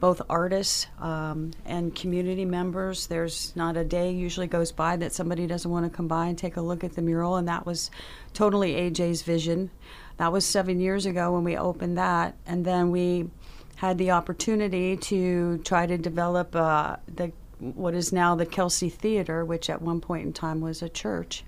both 0.03 0.21
artists 0.29 0.89
um, 0.99 1.53
and 1.65 1.95
community 1.95 2.45
members. 2.45 3.07
There's 3.07 3.55
not 3.55 3.77
a 3.77 3.85
day 3.85 4.11
usually 4.11 4.49
goes 4.49 4.73
by 4.73 4.97
that 4.97 5.13
somebody 5.13 5.47
doesn't 5.47 5.71
want 5.71 5.89
to 5.89 5.97
come 5.97 6.09
by 6.09 6.27
and 6.27 6.37
take 6.37 6.57
a 6.57 6.61
look 6.61 6.83
at 6.83 6.97
the 6.97 7.03
mural, 7.03 7.37
and 7.37 7.47
that 7.47 7.65
was 7.65 7.89
totally 8.35 8.73
AJ's 8.73 9.23
vision. 9.23 9.71
That 10.17 10.33
was 10.33 10.45
seven 10.45 10.81
years 10.81 11.07
ago 11.07 11.33
when 11.33 11.45
we 11.45 11.57
opened 11.57 11.99
that, 11.99 12.35
and 12.47 12.65
then 12.65 12.91
we 12.91 13.31
had 13.77 13.97
the 13.97 14.11
opportunity 14.11 14.97
to 14.97 15.59
try 15.59 15.87
to 15.87 15.97
develop 15.97 16.57
uh, 16.57 16.97
the 17.07 17.31
what 17.61 17.95
is 17.95 18.13
now 18.13 18.35
the 18.35 18.45
Kelsey 18.45 18.89
Theater, 18.89 19.45
which 19.45 19.71
at 19.71 19.81
one 19.81 20.01
point 20.01 20.27
in 20.27 20.33
time 20.33 20.61
was 20.61 20.83
a 20.83 20.89
church. 20.89 21.45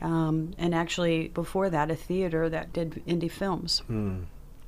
Um, 0.00 0.54
and 0.58 0.76
actually, 0.76 1.26
before 1.26 1.68
that, 1.70 1.90
a 1.90 1.96
theater 1.96 2.48
that 2.50 2.72
did 2.72 3.02
indie 3.04 3.28
films. 3.28 3.80
Hmm. 3.88 4.20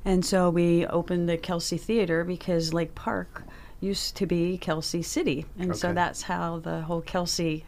And 0.04 0.24
so 0.24 0.50
we 0.50 0.86
opened 0.86 1.28
the 1.28 1.36
Kelsey 1.36 1.78
Theater 1.78 2.24
because 2.24 2.74
Lake 2.74 2.94
Park 2.94 3.44
used 3.80 4.16
to 4.16 4.26
be 4.26 4.58
Kelsey 4.58 5.02
City. 5.02 5.46
And 5.58 5.70
okay. 5.70 5.78
so 5.78 5.92
that's 5.92 6.22
how 6.22 6.58
the 6.60 6.82
whole 6.82 7.02
Kelsey 7.02 7.64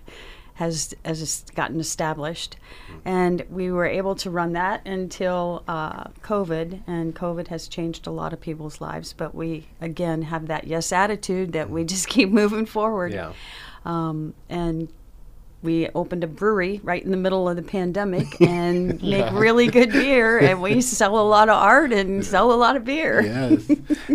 has 0.55 0.95
has 1.05 1.45
gotten 1.57 1.81
established, 1.81 2.57
and 3.05 3.45
we 3.51 3.73
were 3.73 3.87
able 3.87 4.15
to 4.15 4.31
run 4.31 4.53
that 4.53 4.87
until 4.87 5.65
uh, 5.67 6.05
COVID, 6.23 6.81
and 6.87 7.15
COVID 7.15 7.49
has 7.49 7.67
changed 7.67 8.07
a 8.07 8.11
lot 8.11 8.33
of 8.33 8.41
people's 8.41 8.81
lives. 8.81 9.13
But 9.13 9.35
we 9.35 9.67
again 9.81 10.23
have 10.23 10.47
that 10.47 10.69
yes 10.69 10.93
attitude 10.93 11.53
that 11.53 11.71
we 11.71 11.85
just 11.85 12.09
keep 12.17 12.31
moving 12.31 12.67
forward. 12.67 13.13
Yeah. 13.13 13.33
Um, 13.85 14.35
and 14.49 14.89
we 15.65 15.89
opened 15.95 16.23
a 16.23 16.27
brewery 16.27 16.81
right 16.85 17.03
in 17.03 17.11
the 17.11 17.17
middle 17.17 17.49
of 17.49 17.57
the 17.57 17.63
pandemic 17.63 18.41
and 18.41 19.01
yeah. 19.01 19.31
make 19.31 19.41
really 19.41 19.67
good 19.67 19.91
beer 19.91 20.39
and 20.39 20.63
we 20.63 20.81
sell 20.81 21.19
a 21.19 21.27
lot 21.27 21.49
of 21.49 21.57
art 21.57 21.93
and 21.93 22.25
sell 22.25 22.53
a 22.53 22.55
lot 22.55 22.77
of 22.77 22.85
beer. 22.85 23.23
Yes. 23.23 23.71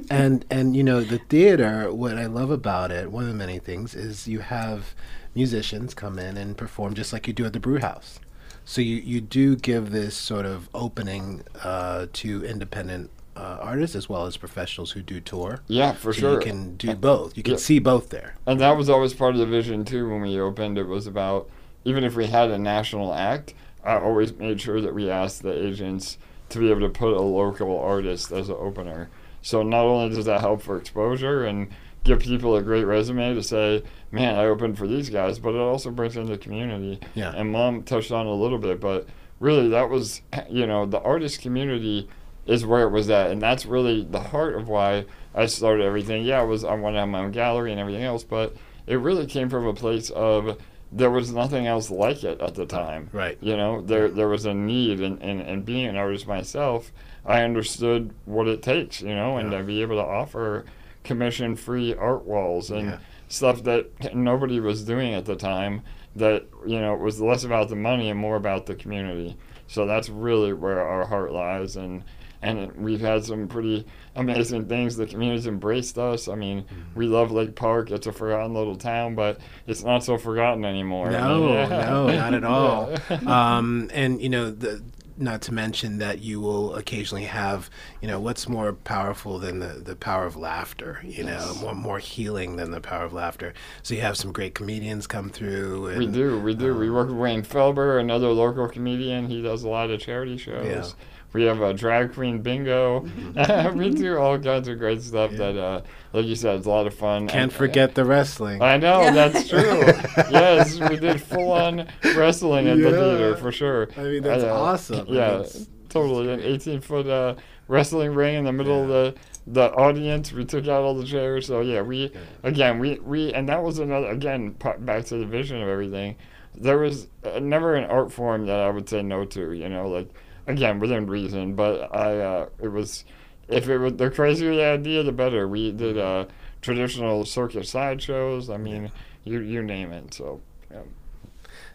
And 0.10 0.46
and 0.50 0.76
you 0.76 0.84
know 0.84 1.02
the 1.02 1.18
theater 1.18 1.92
what 1.92 2.18
i 2.18 2.26
love 2.26 2.52
about 2.52 2.92
it 2.92 3.12
one 3.12 3.24
of 3.24 3.30
the 3.30 3.36
many 3.36 3.60
things 3.60 3.96
is 3.96 4.28
you 4.28 4.40
have 4.40 4.96
musicians 5.36 5.94
come 5.94 6.20
in 6.20 6.38
and 6.38 6.58
perform 6.58 6.94
just 6.94 7.14
like 7.14 7.28
you 7.28 7.34
do 7.34 7.46
at 7.46 7.54
the 7.54 7.60
brew 7.60 7.80
house. 7.80 8.20
So 8.66 8.82
you, 8.82 8.98
you 8.98 9.22
do 9.22 9.56
give 9.56 9.92
this 9.92 10.16
sort 10.16 10.46
of 10.46 10.70
opening 10.74 11.44
uh, 11.64 12.08
to 12.14 12.46
independent 12.46 13.10
uh, 13.40 13.58
artists 13.62 13.96
as 13.96 14.10
well 14.10 14.26
as 14.26 14.36
professionals 14.36 14.92
who 14.92 15.02
do 15.02 15.22
tour. 15.22 15.62
Yeah, 15.68 15.94
for 15.94 16.12
so 16.12 16.20
sure. 16.20 16.34
You 16.34 16.40
can 16.40 16.76
do 16.76 16.94
both. 16.94 17.38
You 17.38 17.44
can 17.44 17.54
yeah. 17.54 17.60
see 17.60 17.80
both 17.80 18.10
there. 18.10 18.36
And 18.46 18.60
that 18.60 18.76
was 18.76 18.90
always 18.90 19.14
part 19.14 19.34
of 19.34 19.40
the 19.40 19.46
vision 19.46 19.86
too 19.86 20.10
when 20.10 20.22
we 20.22 20.40
opened. 20.40 20.78
It 20.78 20.88
was 20.88 21.08
about 21.08 21.50
even 21.86 22.04
if 22.04 22.16
we 22.16 22.28
had 22.28 22.52
a 22.52 22.58
national 22.58 23.14
act, 23.14 23.54
I 23.84 23.96
always 23.96 24.34
made 24.34 24.60
sure 24.60 24.82
that 24.82 24.94
we 24.94 25.10
asked 25.10 25.42
the 25.42 25.54
agents 25.54 26.18
to 26.50 26.60
be 26.60 26.70
able 26.70 26.82
to 26.82 26.90
put 26.90 27.16
a 27.16 27.22
local 27.22 27.80
artist 27.80 28.32
as 28.32 28.50
an 28.50 28.58
opener. 28.60 29.10
So 29.42 29.64
not 29.64 29.86
only 29.86 30.14
does 30.14 30.26
that 30.26 30.42
help 30.42 30.62
for 30.62 30.78
exposure 30.78 31.46
and 31.46 31.70
give 32.04 32.20
people 32.20 32.58
a 32.58 32.62
great 32.62 32.84
resume 32.84 33.36
to 33.36 33.44
say, 33.44 33.84
man, 34.12 34.36
I 34.36 34.46
opened 34.46 34.78
for 34.78 34.88
these 34.88 35.10
guys, 35.10 35.40
but 35.40 35.54
it 35.54 35.60
also 35.60 35.92
brings 35.92 36.18
in 36.18 36.26
the 36.26 36.38
community. 36.38 37.00
Yeah. 37.16 37.34
And 37.34 37.52
mom 37.52 37.84
touched 37.84 38.12
on 38.12 38.26
a 38.26 38.34
little 38.34 38.58
bit, 38.58 38.82
but 38.82 39.08
really 39.40 39.70
that 39.70 39.90
was, 39.90 40.22
you 40.50 40.68
know, 40.68 40.86
the 40.86 41.00
artist 41.00 41.42
community 41.42 42.10
is 42.50 42.66
where 42.66 42.82
it 42.82 42.90
was 42.90 43.10
at, 43.12 43.30
and 43.30 43.40
that's 43.40 43.66
really 43.68 44.04
the 44.04 44.20
heart 44.20 44.56
of 44.56 44.68
why 44.68 45.06
I 45.36 45.46
started 45.46 45.86
everything. 45.86 46.24
Yeah, 46.24 46.42
it 46.42 46.48
was 46.48 46.64
I 46.64 46.74
wanted 46.74 46.96
to 46.96 47.02
have 47.02 47.10
my 47.10 47.20
own 47.20 47.32
gallery 47.32 47.72
and 47.72 47.80
everything 47.80 48.04
else, 48.04 48.24
but 48.24 48.56
it 48.88 48.96
really 48.96 49.28
came 49.28 49.50
from 49.50 49.68
a 49.68 49.74
place 49.74 50.10
of 50.10 50.60
there 50.92 51.12
was 51.12 51.32
nothing 51.32 51.68
else 51.68 51.92
like 51.92 52.24
it 52.24 52.42
at 52.42 52.56
the 52.56 52.66
time. 52.66 53.12
Right. 53.14 53.38
You 53.40 53.56
know, 53.56 53.82
there 53.82 54.10
there 54.10 54.28
was 54.28 54.46
a 54.46 54.54
need, 54.56 55.00
and, 55.00 55.22
and, 55.22 55.42
and 55.42 55.64
being 55.64 55.86
an 55.86 55.96
artist 55.96 56.26
myself, 56.26 56.92
I 57.24 57.44
understood 57.44 58.16
what 58.26 58.48
it 58.48 58.64
takes. 58.64 59.00
You 59.00 59.14
know, 59.14 59.38
and 59.38 59.52
yeah. 59.52 59.60
to 59.60 59.64
be 59.64 59.84
able 59.84 59.98
to 59.98 60.06
offer 60.06 60.66
commission 61.04 61.56
free 61.56 61.94
art 61.94 62.26
walls 62.26 62.72
and 62.72 62.90
yeah. 62.90 63.00
stuff 63.28 63.64
that 63.64 64.16
nobody 64.16 64.60
was 64.60 64.84
doing 64.84 65.14
at 65.14 65.26
the 65.26 65.36
time. 65.36 65.84
That 66.16 66.48
you 66.66 66.82
know 66.82 66.96
was 66.96 67.22
less 67.22 67.44
about 67.44 67.70
the 67.70 67.76
money 67.76 68.10
and 68.10 68.20
more 68.20 68.38
about 68.38 68.66
the 68.66 68.74
community. 68.74 69.38
So 69.68 69.86
that's 69.86 70.10
really 70.10 70.52
where 70.52 70.82
our 70.82 71.06
heart 71.06 71.32
lies, 71.32 71.76
and 71.76 72.04
and 72.42 72.72
we've 72.78 73.02
had 73.02 73.26
some 73.26 73.48
pretty 73.48 73.86
amazing 74.16 74.68
things. 74.68 74.96
The 74.96 75.06
community's 75.06 75.48
embraced 75.48 75.98
us. 75.98 76.28
I 76.28 76.36
mean, 76.36 76.64
mm-hmm. 76.64 76.98
we 76.98 77.08
love 77.08 77.32
Lake 77.32 77.56
Park. 77.56 77.92
It's 77.92 78.08
a 78.08 78.14
forgotten 78.14 78.54
little 78.54 78.76
town, 78.76 79.16
but 79.16 79.40
it's 79.68 79.84
not 79.84 80.04
so 80.04 80.18
forgotten 80.18 80.64
anymore. 80.66 81.12
No, 81.12 81.54
yeah. 81.54 81.68
no, 81.90 82.08
not 82.08 82.34
at 82.34 82.44
all. 82.44 82.96
um, 83.28 83.90
and 83.94 84.22
you 84.22 84.30
know, 84.30 84.52
the 84.52 84.82
not 85.20 85.42
to 85.42 85.54
mention 85.54 85.98
that 85.98 86.20
you 86.20 86.40
will 86.40 86.76
occasionally 86.76 87.26
have, 87.26 87.70
you 88.02 88.08
know, 88.08 88.20
what's 88.20 88.48
more 88.48 88.74
powerful 88.74 89.38
than 89.38 89.60
the, 89.60 89.68
the 89.68 89.96
power 89.96 90.26
of 90.26 90.38
laughter, 90.38 91.02
you 91.04 91.26
yes. 91.26 91.56
know, 91.56 91.62
more, 91.62 91.76
more 91.76 92.00
healing 92.00 92.56
than 92.56 92.72
the 92.72 92.80
power 92.80 93.04
of 93.04 93.14
laughter. 93.14 93.54
So 93.84 93.94
you 93.94 94.02
have 94.02 94.18
some 94.18 94.32
great 94.32 94.56
comedians 94.56 95.08
come 95.08 95.30
through. 95.30 95.88
And, 95.88 96.00
we 96.00 96.08
do, 96.08 96.40
we 96.40 96.56
do. 96.56 96.72
Um, 96.72 96.80
we 96.80 96.90
work 96.90 97.10
with 97.10 97.18
Wayne 97.18 97.44
Felber, 97.44 98.00
another 98.00 98.30
local 98.30 98.68
comedian. 98.70 99.28
He 99.28 99.42
does 99.42 99.64
a 99.64 99.70
lot 99.70 99.90
of 99.90 100.00
charity 100.00 100.38
shows. 100.38 100.66
Yeah. 100.66 101.06
We 101.32 101.44
have 101.44 101.62
a 101.62 101.74
drag 101.74 102.14
queen 102.14 102.42
bingo. 102.42 103.08
We 103.74 103.92
do 103.92 104.18
all 104.18 104.40
kinds 104.40 104.68
of 104.68 104.80
great 104.80 105.02
stuff 105.02 105.32
yeah. 105.32 105.38
that, 105.38 105.58
uh, 105.58 105.82
like 106.14 106.26
you 106.26 106.36
said, 106.36 106.58
it's 106.58 106.66
a 106.66 106.70
lot 106.70 106.88
of 106.88 106.94
fun. 106.94 107.28
Can't 107.28 107.44
and, 107.44 107.54
forget 107.54 107.92
uh, 107.92 107.94
the 107.94 108.06
wrestling. 108.06 108.62
I 108.62 108.78
know, 108.78 109.02
yeah. 109.02 109.12
that's 109.12 109.48
true. 109.48 109.60
yes, 110.32 110.80
we 110.80 110.98
did 110.98 111.22
full 111.22 111.52
on 111.52 111.88
wrestling 112.16 112.68
at 112.68 112.78
yeah. 112.78 112.90
the 112.90 112.92
theater 112.92 113.38
for 113.38 113.52
sure. 113.52 113.90
I 113.96 114.04
mean, 114.04 114.24
that's 114.24 114.44
uh, 114.44 114.54
awesome. 114.54 115.06
Yeah, 115.08 115.46
totally. 115.90 116.32
An 116.32 116.40
18 116.42 116.82
foot 116.82 117.08
uh, 117.08 117.36
wrestling 117.68 118.14
ring 118.14 118.36
in 118.36 118.46
the 118.46 118.54
middle 118.54 118.82
of 118.82 118.88
the 118.88 119.16
the 119.48 119.72
audience. 119.74 120.32
We 120.32 120.46
took 120.46 120.68
out 120.68 120.84
all 120.84 120.96
the 120.96 121.06
chairs. 121.06 121.48
So 121.48 121.62
yeah, 121.62 121.82
we 121.82 122.12
again 122.44 122.80
we 122.80 123.00
we 123.00 123.34
and 123.34 123.50
that 123.50 123.64
was 123.64 123.80
another 123.80 124.08
again 124.08 124.56
back 124.80 125.06
to 125.06 125.18
the 125.18 125.26
vision 125.26 125.62
of 125.62 125.68
everything. 125.68 126.16
There 126.56 126.78
was 126.78 127.08
uh, 127.24 127.40
never 127.40 127.76
an 127.76 127.86
art 127.86 128.12
form 128.12 128.46
that 128.48 128.60
I 128.60 128.70
would 128.70 128.90
say 128.90 129.02
no 129.02 129.26
to. 129.26 129.54
You 129.54 129.70
know, 129.70 129.88
like 129.88 130.10
again 130.50 130.80
within 130.80 131.08
reason. 131.08 131.56
But 131.56 131.96
I 131.96 132.20
uh, 132.20 132.50
it 132.62 132.70
was 132.70 133.06
if 133.48 133.70
it 133.70 133.78
was 133.78 133.94
the 133.94 134.10
crazier 134.10 134.56
the 134.56 134.66
idea, 134.66 135.04
the 135.04 135.12
better. 135.12 135.48
We 135.48 135.72
did 135.72 135.98
uh, 135.98 136.26
traditional 136.62 137.26
circus 137.26 137.70
sideshows. 137.70 138.50
I 138.50 138.58
mean, 138.58 138.92
you 139.24 139.40
you 139.40 139.64
name 139.64 139.94
it. 139.94 140.14
So. 140.14 140.42
Yeah. 140.72 140.82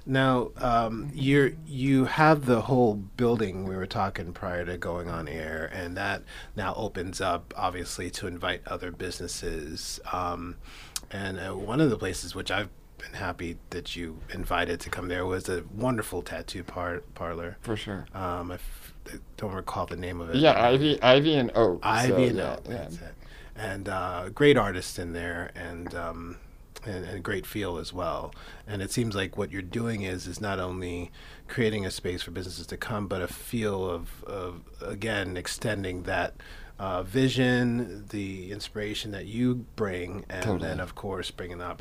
Now, 0.07 0.50
um, 0.59 1.11
you 1.14 1.57
you 1.66 2.04
have 2.04 2.45
the 2.45 2.61
whole 2.61 2.95
building 2.95 3.66
we 3.66 3.75
were 3.75 3.87
talking 3.87 4.35
prior 4.35 4.64
to 4.66 4.76
going 4.76 5.09
on 5.09 5.28
air, 5.28 5.71
and 5.73 5.97
that 5.97 6.23
now 6.54 6.75
opens 6.75 7.23
up, 7.23 7.54
obviously, 7.57 8.11
to 8.11 8.26
invite 8.26 8.61
other 8.66 8.93
businesses. 8.93 10.00
Um, 10.12 10.57
and 11.11 11.40
uh, 11.40 11.57
one 11.57 11.81
of 11.81 11.88
the 11.88 11.97
places 11.97 12.35
which 12.35 12.50
I've 12.50 12.69
been 13.04 13.14
happy 13.20 13.56
that 13.70 13.96
you 13.96 14.18
invited 14.32 14.80
to 14.80 14.90
come 14.90 15.08
there 15.08 15.26
was 15.26 15.49
a 15.49 15.64
wonderful 15.75 16.23
tattoo 16.23 16.64
par- 16.64 17.02
parlor. 17.14 17.56
For 17.61 17.76
sure. 17.76 18.06
Um, 18.14 18.50
I 18.50 18.54
f- 18.54 18.94
I 19.06 19.16
don't 19.37 19.52
recall 19.52 19.87
the 19.87 19.96
name 19.96 20.20
of 20.20 20.30
it. 20.30 20.37
Yeah, 20.37 20.61
Ivy, 20.62 21.00
Ivy 21.02 21.34
and 21.34 21.50
Oak. 21.54 21.80
Ivy 21.82 22.08
so, 22.08 22.16
and 22.16 22.37
yeah, 22.38 22.52
Oak. 22.54 22.61
Yeah. 22.66 22.75
That's 22.75 22.96
it. 22.96 23.14
And 23.56 23.88
uh, 23.88 24.28
great 24.30 24.56
artists 24.56 24.99
in 24.99 25.12
there, 25.12 25.50
and, 25.54 25.94
um, 25.94 26.38
and 26.87 27.04
and 27.04 27.23
great 27.23 27.46
feel 27.46 27.76
as 27.76 27.92
well. 27.92 28.34
And 28.66 28.82
it 28.82 28.90
seems 28.90 29.14
like 29.14 29.37
what 29.37 29.52
you're 29.52 29.62
doing 29.62 30.02
is 30.02 30.26
is 30.26 30.40
not 30.40 30.58
only 30.58 31.11
creating 31.49 31.84
a 31.87 31.90
space 31.90 32.23
for 32.23 32.30
businesses 32.30 32.66
to 32.68 32.76
come, 32.76 33.06
but 33.06 33.20
a 33.23 33.28
feel 33.28 33.88
of 33.88 34.25
of 34.25 34.62
again 34.82 35.37
extending 35.37 36.02
that 36.04 36.34
uh, 36.78 37.02
vision, 37.02 38.04
the 38.09 38.50
inspiration 38.50 39.12
that 39.12 39.26
you 39.26 39.64
bring, 39.76 40.25
and 40.28 40.43
totally. 40.43 40.69
then 40.69 40.81
of 40.81 40.95
course 40.95 41.31
bringing 41.31 41.59
the, 41.59 41.66
uh, 41.66 41.76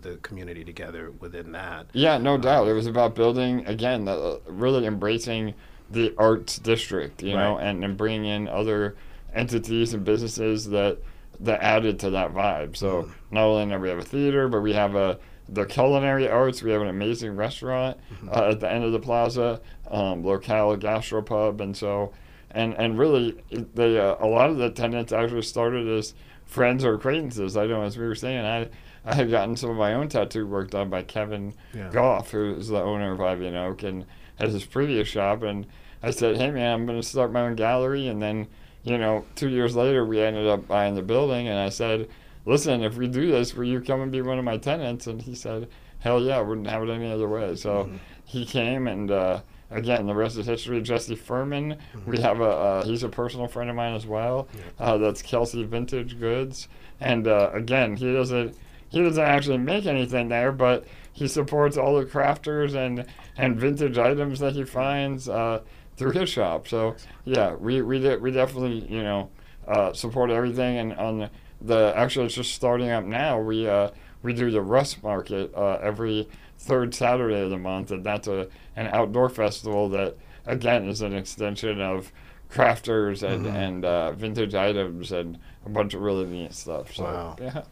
the 0.00 0.18
community 0.22 0.64
together 0.64 1.10
within 1.10 1.52
that. 1.52 1.86
Yeah, 1.92 2.18
no 2.18 2.34
um, 2.34 2.40
doubt. 2.40 2.68
It 2.68 2.72
was 2.72 2.86
about 2.86 3.14
building 3.14 3.66
again, 3.66 4.04
the, 4.04 4.12
uh, 4.12 4.38
really 4.46 4.86
embracing 4.86 5.54
the 5.90 6.14
arts 6.16 6.58
district, 6.58 7.22
you 7.22 7.34
right. 7.34 7.42
know, 7.42 7.58
and, 7.58 7.84
and 7.84 7.96
bringing 7.96 8.26
in 8.26 8.48
other 8.48 8.96
entities 9.34 9.94
and 9.94 10.04
businesses 10.04 10.68
that 10.70 10.98
that 11.40 11.60
added 11.62 11.98
to 12.00 12.10
that 12.10 12.32
vibe. 12.32 12.76
So 12.76 13.02
mm. 13.02 13.12
not 13.30 13.44
only 13.44 13.74
do 13.74 13.78
we 13.80 13.88
have 13.88 13.98
a 13.98 14.02
theater, 14.02 14.48
but 14.48 14.60
we 14.60 14.72
have 14.72 14.94
a 14.94 15.18
the 15.48 15.64
culinary 15.64 16.28
arts. 16.28 16.62
We 16.62 16.70
have 16.70 16.82
an 16.82 16.88
amazing 16.88 17.36
restaurant 17.36 17.98
mm-hmm. 18.12 18.30
uh, 18.30 18.50
at 18.50 18.60
the 18.60 18.70
end 18.70 18.84
of 18.84 18.92
the 18.92 18.98
plaza, 18.98 19.60
um, 19.90 20.24
locale 20.24 20.76
gastropub, 20.76 21.60
and 21.60 21.76
so 21.76 22.12
and 22.50 22.74
and 22.74 22.98
really 22.98 23.42
they 23.74 23.98
uh, 23.98 24.16
a 24.20 24.26
lot 24.26 24.50
of 24.50 24.56
the 24.56 24.70
tenants 24.70 25.12
actually 25.12 25.42
started 25.42 25.88
as 25.88 26.14
friends 26.44 26.84
or 26.84 26.94
acquaintances. 26.94 27.56
I 27.56 27.66
know 27.66 27.82
as 27.82 27.98
we 27.98 28.06
were 28.06 28.14
saying, 28.14 28.44
I 28.44 28.68
I 29.04 29.14
had 29.14 29.30
gotten 29.30 29.56
some 29.56 29.70
of 29.70 29.76
my 29.76 29.94
own 29.94 30.08
tattoo 30.08 30.46
work 30.46 30.70
done 30.70 30.90
by 30.90 31.02
Kevin 31.02 31.54
yeah. 31.74 31.90
Goff, 31.90 32.30
who 32.30 32.54
is 32.54 32.68
the 32.68 32.80
owner 32.80 33.12
of 33.12 33.20
Ivy 33.20 33.46
and 33.46 33.56
Oak, 33.56 33.82
and 33.82 34.04
at 34.38 34.48
his 34.48 34.64
previous 34.64 35.08
shop. 35.08 35.42
And 35.42 35.66
I 36.02 36.10
said, 36.10 36.36
hey 36.36 36.50
man, 36.50 36.74
I'm 36.74 36.86
going 36.86 37.00
to 37.00 37.06
start 37.06 37.32
my 37.32 37.42
own 37.42 37.54
gallery. 37.54 38.08
And 38.08 38.20
then 38.20 38.48
you 38.84 38.98
know, 38.98 39.24
two 39.34 39.48
years 39.48 39.74
later, 39.74 40.04
we 40.04 40.20
ended 40.20 40.46
up 40.46 40.68
buying 40.68 40.94
the 40.94 41.02
building, 41.02 41.48
and 41.48 41.58
I 41.58 41.70
said, 41.70 42.08
listen, 42.44 42.84
if 42.84 42.96
we 42.96 43.08
do 43.08 43.32
this, 43.32 43.52
will 43.54 43.64
you 43.64 43.80
come 43.80 44.00
and 44.00 44.12
be 44.12 44.22
one 44.22 44.38
of 44.38 44.44
my 44.44 44.58
tenants? 44.58 45.08
And 45.08 45.20
he 45.20 45.34
said, 45.34 45.68
hell 45.98 46.22
yeah, 46.22 46.38
I 46.38 46.40
wouldn't 46.40 46.68
have 46.68 46.84
it 46.84 46.90
any 46.90 47.10
other 47.10 47.28
way. 47.28 47.56
So 47.56 47.84
mm-hmm. 47.84 47.96
he 48.24 48.46
came 48.46 48.86
and. 48.86 49.10
Uh, 49.10 49.40
again, 49.70 50.06
the 50.06 50.14
rest 50.14 50.36
is 50.36 50.46
history. 50.46 50.80
Jesse 50.80 51.16
Furman, 51.16 51.74
mm-hmm. 51.74 52.10
we 52.10 52.20
have 52.20 52.40
a 52.40 52.44
uh, 52.44 52.84
he's 52.84 53.02
a 53.02 53.08
personal 53.08 53.48
friend 53.48 53.70
of 53.70 53.76
mine 53.76 53.94
as 53.94 54.06
well. 54.06 54.48
Yeah. 54.54 54.86
Uh, 54.86 54.98
that's 54.98 55.22
Kelsey 55.22 55.64
Vintage 55.64 56.18
Goods, 56.18 56.68
and 57.00 57.26
uh, 57.26 57.50
again, 57.52 57.96
he 57.96 58.12
doesn't 58.12 58.56
he 58.88 59.02
doesn't 59.02 59.22
actually 59.22 59.58
make 59.58 59.86
anything 59.86 60.28
there, 60.28 60.52
but 60.52 60.86
he 61.12 61.28
supports 61.28 61.76
all 61.76 61.98
the 61.98 62.04
crafters 62.04 62.74
and 62.74 63.06
and 63.36 63.58
vintage 63.58 63.98
items 63.98 64.38
that 64.40 64.54
he 64.54 64.64
finds 64.64 65.28
uh, 65.28 65.62
through 65.96 66.12
his 66.12 66.28
shop. 66.28 66.68
So 66.68 66.96
yeah, 67.24 67.54
we 67.54 67.82
we 67.82 67.98
de- 67.98 68.18
we 68.18 68.30
definitely 68.30 68.86
you 68.88 69.02
know 69.02 69.30
uh, 69.66 69.92
support 69.92 70.30
everything, 70.30 70.78
and 70.78 70.94
on 70.94 71.30
the 71.60 71.92
actually 71.96 72.26
it's 72.26 72.34
just 72.34 72.54
starting 72.54 72.90
up 72.90 73.04
now. 73.04 73.40
We 73.40 73.68
uh, 73.68 73.90
we 74.22 74.32
do 74.32 74.50
the 74.50 74.62
Rust 74.62 75.02
Market 75.02 75.52
every 75.54 76.28
third 76.58 76.94
Saturday 76.94 77.40
of 77.40 77.50
the 77.50 77.58
month, 77.58 77.90
and 77.90 78.04
that's 78.04 78.28
a 78.28 78.48
an 78.74 78.88
outdoor 78.88 79.28
festival 79.28 79.88
that 79.90 80.16
again 80.46 80.88
is 80.88 81.02
an 81.02 81.14
extension 81.14 81.80
of 81.80 82.12
crafters 82.50 83.22
and 83.22 83.46
mm-hmm. 83.46 83.56
and 83.56 83.84
uh, 83.84 84.12
vintage 84.12 84.54
items 84.54 85.12
and 85.12 85.38
a 85.64 85.68
bunch 85.68 85.94
of 85.94 86.00
really 86.00 86.26
neat 86.26 86.52
stuff. 86.54 86.94
So, 86.94 87.04
wow. 87.04 87.36
Yeah. 87.40 87.62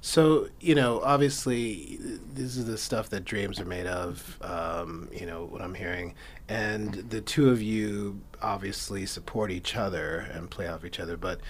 So 0.00 0.48
you 0.60 0.74
know, 0.74 1.00
obviously, 1.02 1.98
this 2.00 2.56
is 2.56 2.66
the 2.66 2.78
stuff 2.78 3.10
that 3.10 3.24
dreams 3.24 3.60
are 3.60 3.64
made 3.64 3.86
of. 3.86 4.38
Um, 4.40 5.08
you 5.12 5.26
know 5.26 5.44
what 5.44 5.60
I'm 5.60 5.74
hearing, 5.74 6.14
and 6.48 6.94
the 6.94 7.20
two 7.20 7.50
of 7.50 7.62
you 7.62 8.20
obviously 8.40 9.06
support 9.06 9.50
each 9.50 9.76
other 9.76 10.18
and 10.32 10.50
play 10.50 10.66
off 10.66 10.84
each 10.84 11.00
other, 11.00 11.16
but. 11.16 11.40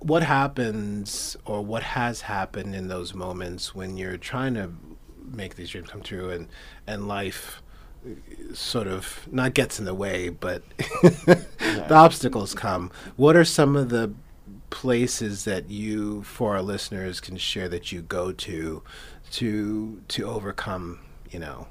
What 0.00 0.22
happens, 0.22 1.36
or 1.44 1.64
what 1.64 1.82
has 1.82 2.22
happened 2.22 2.74
in 2.74 2.88
those 2.88 3.14
moments 3.14 3.74
when 3.74 3.96
you're 3.96 4.16
trying 4.16 4.54
to 4.54 4.70
make 5.24 5.56
these 5.56 5.70
dreams 5.70 5.90
come 5.90 6.02
true, 6.02 6.30
and 6.30 6.48
and 6.86 7.08
life 7.08 7.62
sort 8.52 8.86
of 8.86 9.26
not 9.30 9.54
gets 9.54 9.78
in 9.78 9.84
the 9.84 9.94
way, 9.94 10.28
but 10.28 10.62
the 10.78 11.86
obstacles 11.90 12.54
come. 12.54 12.90
What 13.16 13.36
are 13.36 13.44
some 13.44 13.76
of 13.76 13.88
the 13.88 14.12
places 14.70 15.44
that 15.44 15.70
you, 15.70 16.22
for 16.22 16.54
our 16.54 16.62
listeners, 16.62 17.20
can 17.20 17.36
share 17.36 17.68
that 17.68 17.92
you 17.92 18.02
go 18.02 18.32
to 18.32 18.82
to 19.32 20.02
to 20.08 20.24
overcome? 20.24 21.00
You 21.30 21.40
know, 21.40 21.68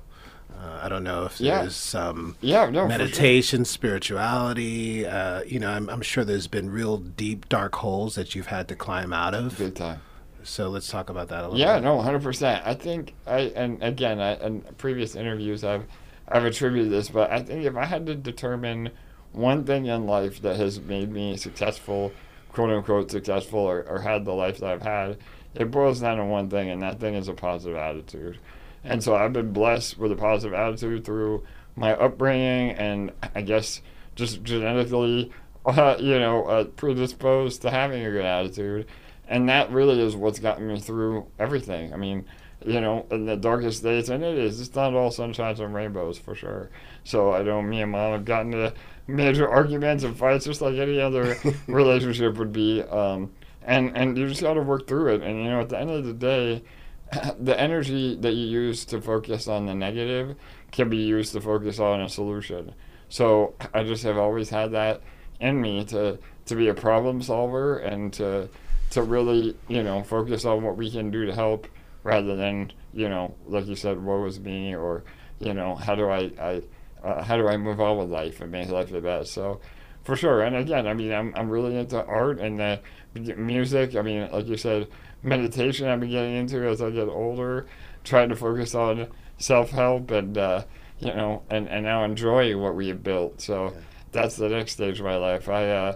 uh, 0.62 0.80
I 0.84 0.90
don't 0.90 1.04
know 1.04 1.26
if 1.26 1.40
yeah. 1.40 1.62
there's 1.62 1.76
some 1.76 2.36
yeah, 2.42 2.70
no, 2.70 2.88
meditation, 2.88 3.60
sure. 3.60 3.66
spirituality. 3.66 5.06
Uh, 5.06 5.44
you 5.44 5.60
know, 5.60 5.70
I'm, 5.70 5.90
I'm 5.90 6.02
sure 6.02 6.24
there's 6.24 6.48
been 6.48 6.70
real 6.70 6.98
deep, 6.98 7.50
dark 7.50 7.76
holes 7.76 8.16
that 8.16 8.36
you've 8.36 8.48
had 8.48 8.68
to 8.70 8.76
climb 8.76 9.14
out 9.14 9.34
of. 9.34 9.58
Good 9.58 9.76
time. 9.76 10.02
So 10.44 10.70
let's 10.70 10.88
talk 10.88 11.10
about 11.10 11.30
that 11.30 11.40
a 11.40 11.48
little. 11.48 11.60
Yeah, 11.60 11.76
bit. 11.76 11.84
no, 11.84 12.02
hundred 12.02 12.22
percent. 12.22 12.66
I 12.66 12.76
think 12.76 13.14
I 13.26 13.40
and 13.56 13.82
again, 13.82 14.20
I, 14.20 14.36
in 14.46 14.62
previous 14.78 15.16
interviews, 15.16 15.64
I've 15.64 15.86
I've 16.28 16.46
attributed 16.46 16.92
this, 16.92 17.10
but 17.10 17.32
I 17.32 17.42
think 17.42 17.66
if 17.66 17.76
I 17.76 17.86
had 17.86 18.06
to 18.08 18.16
determine 18.16 18.92
one 19.32 19.64
thing 19.64 19.88
in 19.88 20.06
life 20.06 20.42
that 20.42 20.56
has 20.58 20.80
made 20.80 21.12
me 21.12 21.36
successful, 21.38 22.12
quote 22.52 22.70
unquote 22.70 23.12
successful, 23.12 23.60
or, 23.60 23.84
or 23.84 24.00
had 24.00 24.26
the 24.26 24.34
life 24.34 24.60
that 24.60 24.70
I've 24.70 24.82
had, 24.82 25.18
it 25.56 25.72
boils 25.72 26.00
down 26.00 26.18
to 26.18 26.26
one 26.26 26.50
thing, 26.50 26.70
and 26.70 26.82
that 26.82 27.00
thing 27.00 27.16
is 27.16 27.28
a 27.28 27.34
positive 27.34 27.78
attitude. 27.78 28.38
And 28.86 29.04
so 29.04 29.16
I've 29.16 29.34
been 29.34 29.52
blessed 29.52 29.98
with 29.98 30.12
a 30.12 30.16
positive 30.16 30.54
attitude 30.54 31.06
through 31.06 31.44
my 31.76 31.94
upbringing, 31.94 32.72
and 32.72 33.12
I 33.34 33.42
guess 33.42 33.82
just 34.16 34.44
genetically, 34.44 35.32
uh, 35.66 35.98
you 36.00 36.20
know, 36.20 36.46
uh, 36.46 36.64
predisposed 36.66 37.62
to 37.64 37.72
having 37.72 38.06
a 38.06 38.12
good 38.12 38.26
attitude. 38.26 38.88
And 39.28 39.50
that 39.50 39.72
really 39.72 40.00
is 40.00 40.16
what's 40.16 40.40
gotten 40.40 40.68
me 40.68 40.80
through 40.80 41.26
everything. 41.40 41.94
I 41.94 41.98
mean, 41.98 42.26
you 42.64 42.80
know, 42.80 43.06
in 43.10 43.26
the 43.26 43.36
darkest 43.36 43.84
days, 43.84 44.10
and 44.10 44.24
it 44.24 44.38
is. 44.38 44.62
It's 44.62 44.76
not 44.76 44.94
all 44.94 45.10
sunshines 45.10 45.60
and 45.60 45.74
rainbows 45.74 46.18
for 46.18 46.36
sure. 46.36 46.70
So 47.04 47.34
I 47.34 47.42
know 47.42 47.62
me 47.62 47.82
and 47.82 47.92
mom 47.92 48.14
have 48.14 48.26
gotten 48.26 48.52
to 48.52 48.74
major 49.08 49.50
arguments 49.50 50.04
and 50.04 50.16
fights, 50.16 50.46
just 50.46 50.62
like 50.62 50.76
any 50.76 51.00
other 51.02 51.38
relationship 51.68 52.38
would 52.38 52.54
be. 52.54 52.82
Um, 52.84 53.32
and 53.64 53.96
and 53.98 54.18
you 54.18 54.28
just 54.28 54.42
got 54.42 54.54
to 54.54 54.62
work 54.62 54.88
through 54.88 55.16
it. 55.16 55.22
And 55.22 55.44
you 55.44 55.50
know, 55.50 55.62
at 55.62 55.70
the 55.70 55.80
end 55.80 55.90
of 55.90 56.06
the 56.06 56.14
day, 56.14 56.64
the 57.40 57.60
energy 57.60 58.16
that 58.16 58.34
you 58.34 58.48
use 58.48 58.86
to 58.86 59.02
focus 59.02 59.48
on 59.48 59.66
the 59.66 59.76
negative 59.76 60.36
can 60.72 60.90
be 60.90 60.98
used 60.98 61.34
to 61.34 61.42
focus 61.42 61.80
on 61.80 62.02
a 62.02 62.10
solution. 62.10 62.74
So 63.10 63.56
I 63.74 63.84
just 63.84 64.04
have 64.04 64.18
always 64.18 64.50
had 64.50 64.72
that 64.72 65.02
in 65.40 65.62
me 65.62 65.86
to 65.86 66.18
to 66.46 66.56
be 66.56 66.68
a 66.68 66.74
problem 66.74 67.22
solver 67.22 67.78
and 67.80 68.14
to 68.14 68.50
to 68.92 69.02
really 69.02 69.56
you 69.68 69.84
know 69.84 70.04
focus 70.04 70.46
on 70.46 70.64
what 70.64 70.78
we 70.78 70.90
can 70.90 71.12
do 71.12 71.26
to 71.26 71.34
help 71.34 71.68
rather 72.04 72.36
than 72.36 72.72
you 72.94 73.10
know 73.10 73.36
like 73.46 73.68
you 73.68 73.76
said 73.76 74.02
what 74.02 74.20
was 74.20 74.40
me 74.40 74.76
or 74.76 75.04
you 75.40 75.54
know 75.54 75.76
how 75.76 75.96
do 75.96 76.10
I, 76.10 76.32
I 76.40 76.62
uh, 77.06 77.24
how 77.24 77.38
do 77.38 77.48
I 77.48 77.58
move 77.58 77.80
on 77.80 77.98
with 77.98 78.10
life 78.10 78.42
and 78.42 78.52
make 78.52 78.70
life 78.70 78.90
the 78.90 79.02
best. 79.02 79.32
So 79.34 79.62
for 80.04 80.16
sure. 80.16 80.42
And 80.42 80.56
again, 80.56 80.88
I 80.88 80.94
mean, 80.94 81.12
I'm, 81.12 81.34
I'm 81.36 81.50
really 81.50 81.78
into 81.78 82.04
art 82.04 82.40
and 82.40 82.60
uh, 82.60 82.78
music. 83.14 83.96
I 83.96 84.02
mean, 84.02 84.30
like 84.32 84.48
you 84.48 84.58
said, 84.58 84.88
meditation 85.26 85.88
I've 85.88 86.00
been 86.00 86.12
getting 86.12 86.36
into 86.36 86.68
as 86.68 86.82
I 86.82 86.92
get 86.92 87.08
older, 87.08 87.66
trying 88.04 88.30
to 88.30 88.36
focus 88.36 88.76
on 88.76 89.08
self 89.38 89.72
help 89.72 90.12
and, 90.12 90.38
uh, 90.38 90.64
you 91.00 91.14
know, 91.14 91.44
and, 91.50 91.68
and 91.68 91.84
now 91.84 92.04
enjoy 92.04 92.58
what 92.58 92.76
we 92.76 92.88
have 92.90 93.04
built. 93.04 93.42
So 93.42 93.66
yeah. 93.66 93.82
that's 94.12 94.36
the 94.36 94.50
next 94.50 94.74
stage 94.74 95.00
of 95.00 95.06
my 95.06 95.18
life. 95.18 95.50
I 95.50 95.70
uh, 95.70 95.96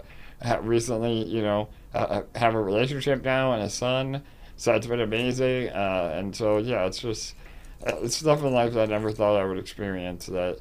recently, 0.62 1.24
you 1.24 1.42
know, 1.42 1.68
uh, 1.94 1.98
uh, 1.98 2.22
have 2.38 2.54
a 2.54 2.60
relationship 2.60 3.24
now 3.24 3.52
and 3.52 3.62
a 3.62 3.70
son. 3.70 4.22
So 4.56 4.74
it's 4.74 4.86
been 4.86 5.00
amazing. 5.00 5.70
Uh, 5.70 6.12
and 6.14 6.34
so, 6.34 6.58
yeah, 6.58 6.84
it's 6.84 6.98
just 6.98 7.34
uh, 7.86 7.96
it's 8.02 8.16
stuff 8.16 8.42
in 8.42 8.52
life 8.52 8.74
that 8.74 8.82
I 8.82 8.86
never 8.86 9.10
thought 9.10 9.40
I 9.40 9.44
would 9.44 9.58
experience 9.58 10.26
that 10.26 10.60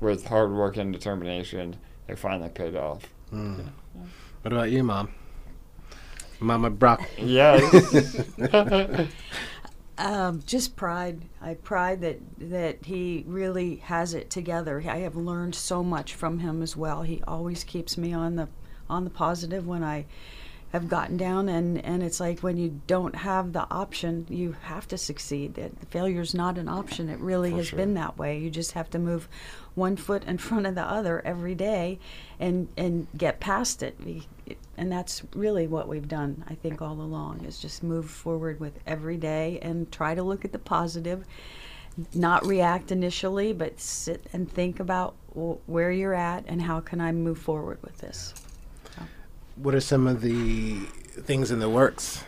with 0.00 0.26
hard 0.26 0.52
work 0.52 0.76
and 0.76 0.92
determination 0.92 1.76
it 2.06 2.18
finally 2.18 2.48
paid 2.48 2.76
off. 2.76 3.08
Mm. 3.32 3.58
Yeah. 3.58 4.02
What 4.42 4.52
about 4.52 4.70
you, 4.70 4.82
Mom? 4.82 5.12
Mama 6.40 6.70
Brock. 6.70 7.02
Yeah. 7.18 7.60
um, 9.98 10.42
just 10.46 10.76
pride. 10.76 11.22
I 11.40 11.54
pride 11.54 12.00
that 12.00 12.18
that 12.38 12.84
he 12.86 13.24
really 13.26 13.76
has 13.76 14.14
it 14.14 14.30
together. 14.30 14.82
I 14.86 14.98
have 14.98 15.16
learned 15.16 15.54
so 15.54 15.82
much 15.82 16.14
from 16.14 16.38
him 16.38 16.62
as 16.62 16.76
well. 16.76 17.02
He 17.02 17.22
always 17.26 17.64
keeps 17.64 17.96
me 17.96 18.12
on 18.12 18.36
the 18.36 18.48
on 18.88 19.04
the 19.04 19.10
positive 19.10 19.66
when 19.66 19.84
I 19.84 20.06
have 20.72 20.88
gotten 20.88 21.16
down 21.16 21.48
and 21.48 21.84
and 21.84 22.02
it's 22.02 22.20
like 22.20 22.40
when 22.40 22.56
you 22.56 22.80
don't 22.86 23.16
have 23.16 23.52
the 23.52 23.68
option 23.70 24.24
you 24.28 24.54
have 24.62 24.86
to 24.88 24.96
succeed. 24.96 25.72
Failure 25.90 26.20
is 26.20 26.34
not 26.34 26.58
an 26.58 26.68
option. 26.68 27.08
It 27.08 27.18
really 27.18 27.50
For 27.50 27.56
has 27.56 27.66
sure. 27.68 27.76
been 27.76 27.94
that 27.94 28.16
way. 28.16 28.38
You 28.38 28.50
just 28.50 28.72
have 28.72 28.88
to 28.90 28.98
move 28.98 29.28
one 29.74 29.96
foot 29.96 30.22
in 30.24 30.38
front 30.48 30.66
of 30.66 30.76
the 30.76 30.84
other 30.84 31.20
every 31.24 31.54
day 31.54 31.98
and 32.38 32.68
and 32.76 33.08
get 33.16 33.40
past 33.40 33.82
it. 33.82 33.98
And 34.76 34.90
that's 34.90 35.22
really 35.34 35.66
what 35.66 35.88
we've 35.88 36.08
done 36.08 36.44
i 36.48 36.54
think 36.54 36.80
all 36.80 37.00
along 37.00 37.44
is 37.44 37.58
just 37.58 37.82
move 37.82 38.10
forward 38.10 38.58
with 38.58 38.78
every 38.86 39.16
day 39.16 39.58
and 39.62 39.90
try 39.92 40.14
to 40.14 40.22
look 40.22 40.44
at 40.44 40.52
the 40.52 40.58
positive. 40.58 41.24
Not 42.14 42.46
react 42.46 42.92
initially 42.92 43.52
but 43.52 43.80
sit 43.80 44.26
and 44.32 44.50
think 44.50 44.78
about 44.80 45.16
where 45.66 45.90
you're 45.90 46.14
at 46.14 46.44
and 46.46 46.62
how 46.62 46.80
can 46.80 47.00
i 47.00 47.12
move 47.12 47.38
forward 47.38 47.78
with 47.82 47.98
this 47.98 48.32
what 49.62 49.74
are 49.74 49.80
some 49.80 50.06
of 50.06 50.20
the 50.20 50.76
things 51.22 51.50
in 51.50 51.58
the 51.58 51.68
works? 51.68 52.24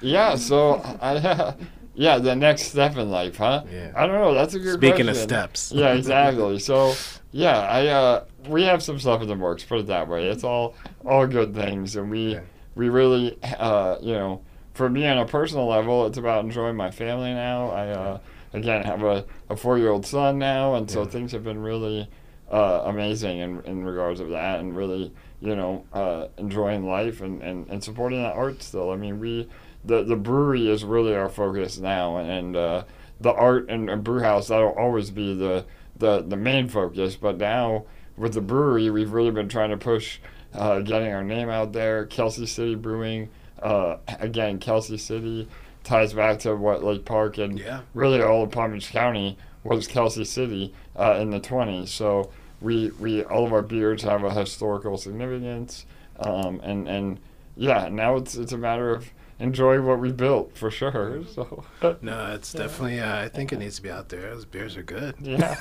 Yeah, 0.00 0.36
so 0.36 0.80
I, 1.00 1.54
yeah, 1.94 2.18
the 2.18 2.34
next 2.34 2.62
step 2.64 2.96
in 2.96 3.10
life, 3.10 3.36
huh? 3.36 3.64
Yeah. 3.70 3.92
I 3.94 4.06
don't 4.06 4.16
know. 4.16 4.34
That's 4.34 4.54
a 4.54 4.58
good 4.58 4.74
Speaking 4.74 5.06
question. 5.06 5.08
of 5.08 5.16
steps. 5.16 5.72
Yeah, 5.72 5.92
exactly. 5.94 6.58
so 6.58 6.94
yeah, 7.32 7.60
I 7.60 7.86
uh, 7.88 8.24
we 8.48 8.62
have 8.64 8.82
some 8.82 8.98
stuff 8.98 9.22
in 9.22 9.28
the 9.28 9.34
works. 9.34 9.64
Put 9.64 9.80
it 9.80 9.86
that 9.88 10.08
way. 10.08 10.28
It's 10.28 10.44
all 10.44 10.74
all 11.04 11.26
good 11.26 11.54
things, 11.54 11.96
and 11.96 12.10
we 12.10 12.34
yeah. 12.34 12.40
we 12.74 12.88
really 12.88 13.38
uh, 13.42 13.96
you 14.00 14.14
know, 14.14 14.42
for 14.74 14.88
me 14.88 15.06
on 15.06 15.18
a 15.18 15.26
personal 15.26 15.66
level, 15.66 16.06
it's 16.06 16.18
about 16.18 16.44
enjoying 16.44 16.76
my 16.76 16.90
family 16.90 17.32
now. 17.34 17.70
I 17.70 17.88
uh, 17.88 18.18
again 18.52 18.84
have 18.84 19.02
a, 19.02 19.24
a 19.48 19.56
four 19.56 19.78
year 19.78 19.90
old 19.90 20.06
son 20.06 20.38
now, 20.38 20.74
and 20.74 20.90
so 20.90 21.02
yeah. 21.02 21.08
things 21.08 21.32
have 21.32 21.44
been 21.44 21.60
really 21.60 22.08
uh, 22.50 22.82
amazing 22.86 23.38
in 23.38 23.60
in 23.64 23.84
regards 23.84 24.20
of 24.20 24.30
that, 24.30 24.60
and 24.60 24.76
really 24.76 25.12
you 25.40 25.56
know, 25.56 25.84
uh, 25.92 26.26
enjoying 26.38 26.86
life 26.86 27.20
and, 27.20 27.42
and, 27.42 27.68
and 27.68 27.82
supporting 27.82 28.22
the 28.22 28.28
art 28.28 28.62
still. 28.62 28.90
I 28.90 28.96
mean, 28.96 29.18
we 29.18 29.48
the 29.84 30.02
the 30.02 30.16
brewery 30.16 30.68
is 30.68 30.84
really 30.84 31.14
our 31.14 31.28
focus 31.28 31.78
now, 31.78 32.18
and 32.18 32.56
uh, 32.56 32.84
the 33.20 33.32
art 33.32 33.68
and, 33.70 33.88
and 33.88 34.04
brew 34.04 34.20
house 34.20 34.48
that'll 34.48 34.70
always 34.70 35.10
be 35.10 35.34
the, 35.34 35.64
the 35.96 36.22
the 36.22 36.36
main 36.36 36.68
focus. 36.68 37.16
But 37.16 37.38
now 37.38 37.86
with 38.16 38.34
the 38.34 38.40
brewery, 38.40 38.90
we've 38.90 39.12
really 39.12 39.30
been 39.30 39.48
trying 39.48 39.70
to 39.70 39.76
push 39.76 40.18
uh, 40.52 40.80
getting 40.80 41.12
our 41.12 41.24
name 41.24 41.48
out 41.48 41.72
there. 41.72 42.06
Kelsey 42.06 42.46
City 42.46 42.74
Brewing, 42.74 43.30
uh, 43.62 43.96
again, 44.18 44.58
Kelsey 44.58 44.98
City 44.98 45.48
ties 45.84 46.12
back 46.12 46.38
to 46.40 46.54
what 46.54 46.84
Lake 46.84 47.04
Park 47.04 47.38
and 47.38 47.58
yeah. 47.58 47.80
really 47.94 48.20
all 48.20 48.42
of 48.42 48.50
Palm 48.50 48.72
Beach 48.72 48.90
County 48.90 49.38
was 49.64 49.86
Kelsey 49.86 50.24
City 50.24 50.74
uh, 50.96 51.16
in 51.20 51.30
the 51.30 51.40
20s. 51.40 51.88
So 51.88 52.30
we 52.60 52.90
we 52.98 53.24
all 53.24 53.46
of 53.46 53.52
our 53.52 53.62
beers 53.62 54.02
have 54.02 54.24
a 54.24 54.32
historical 54.32 54.96
significance, 54.98 55.86
um, 56.18 56.60
and 56.62 56.88
and 56.88 57.20
yeah, 57.56 57.88
now 57.88 58.16
it's 58.16 58.36
it's 58.36 58.52
a 58.52 58.58
matter 58.58 58.90
of 58.90 59.10
enjoy 59.40 59.80
what 59.80 59.98
we 59.98 60.12
built 60.12 60.56
for 60.56 60.70
sure. 60.70 61.22
So 61.30 61.64
no, 62.02 62.34
it's 62.34 62.52
definitely. 62.52 63.00
Uh, 63.00 63.22
I 63.22 63.28
think 63.28 63.52
it 63.52 63.58
needs 63.58 63.76
to 63.76 63.82
be 63.82 63.90
out 63.90 64.08
there. 64.08 64.34
Those 64.34 64.44
beers 64.44 64.76
are 64.76 64.82
good. 64.82 65.14
Yeah, 65.20 65.56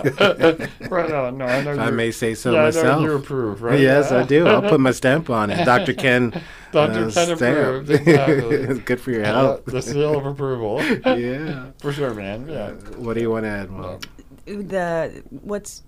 right 0.90 1.12
on. 1.12 1.38
No, 1.38 1.46
I 1.46 1.64
know. 1.64 1.74
If 1.74 1.80
I 1.80 1.92
may 1.92 2.12
say 2.12 2.34
so 2.34 2.54
yeah, 2.54 2.64
myself. 2.64 2.86
I 2.86 2.90
know 2.96 3.12
you 3.12 3.16
approve, 3.16 3.62
right? 3.62 3.80
Yes, 3.80 4.12
yeah. 4.12 4.20
I 4.20 4.24
do. 4.24 4.48
I'll 4.48 4.62
put 4.62 4.80
my 4.80 4.92
stamp 4.92 5.30
on 5.30 5.50
it, 5.50 5.64
Doctor 5.66 5.94
Ken. 5.94 6.32
Doctor 6.72 7.06
uh, 7.06 7.12
Ken 7.12 7.32
approved. 7.32 7.90
Exactly. 7.92 8.80
good 8.80 9.00
for 9.00 9.12
your 9.12 9.26
health. 9.26 9.66
The 9.66 9.82
seal 9.82 10.18
of 10.18 10.26
approval. 10.26 10.82
yeah, 10.84 11.72
for 11.80 11.94
sure, 11.94 12.14
man. 12.14 12.48
Yeah. 12.50 12.58
Uh, 12.58 12.72
what 12.98 13.14
do 13.14 13.22
you 13.22 13.32
want 13.32 13.44
to 13.44 13.50
add, 13.50 13.70
Mom? 13.70 14.00
The 14.46 15.24
what's 15.30 15.84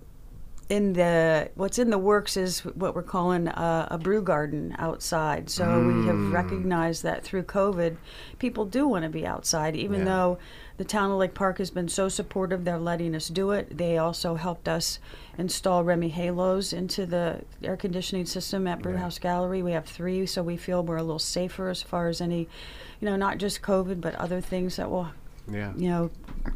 in 0.72 0.94
the 0.94 1.50
what's 1.56 1.78
in 1.78 1.90
the 1.90 1.98
works 1.98 2.38
is 2.38 2.62
what 2.62 2.96
we're 2.96 3.04
calling 3.04 3.50
a, 3.50 3.90
a 3.92 3.98
brew 3.98 4.22
garden 4.22 4.74
outside. 4.80 5.50
So 5.50 5.66
mm. 5.66 6.02
we 6.02 6.08
have 6.08 6.16
mm. 6.16 6.32
recognized 6.32 7.04
that 7.04 7.26
through 7.26 7.44
COVID, 7.44 7.98
people 8.40 8.64
do 8.64 8.88
want 8.88 9.04
to 9.04 9.10
be 9.10 9.28
outside, 9.28 9.76
even 9.76 10.00
yeah. 10.00 10.06
though 10.06 10.38
the 10.78 10.86
town 10.86 11.12
of 11.12 11.18
Lake 11.18 11.34
Park 11.34 11.58
has 11.58 11.72
been 11.72 11.90
so 11.90 12.08
supportive. 12.08 12.64
They're 12.64 12.80
letting 12.80 13.16
us 13.16 13.28
do 13.28 13.52
it. 13.52 13.78
They 13.78 13.98
also 13.98 14.36
helped 14.36 14.70
us 14.70 15.00
install 15.38 15.84
REME 15.84 16.10
HALOs 16.10 16.72
into 16.72 17.06
the 17.06 17.42
air 17.62 17.76
conditioning 17.76 18.26
system 18.26 18.66
at 18.66 18.82
Brewhouse 18.82 19.18
yeah. 19.18 19.24
Gallery. 19.24 19.62
We 19.62 19.74
have 19.74 19.86
three, 19.86 20.26
so 20.26 20.42
we 20.42 20.56
feel 20.56 20.84
we're 20.84 20.96
a 20.96 21.04
little 21.04 21.20
safer 21.20 21.68
as 21.68 21.82
far 21.82 22.08
as 22.08 22.22
any, 22.22 22.48
you 23.02 23.10
know, 23.10 23.18
not 23.18 23.40
just 23.40 23.62
COVID, 23.62 24.00
but 24.00 24.16
other 24.16 24.40
things 24.40 24.78
that 24.78 24.90
will 24.90 25.10
yeah. 25.50 25.74
you 25.76 25.90
know, 25.90 26.12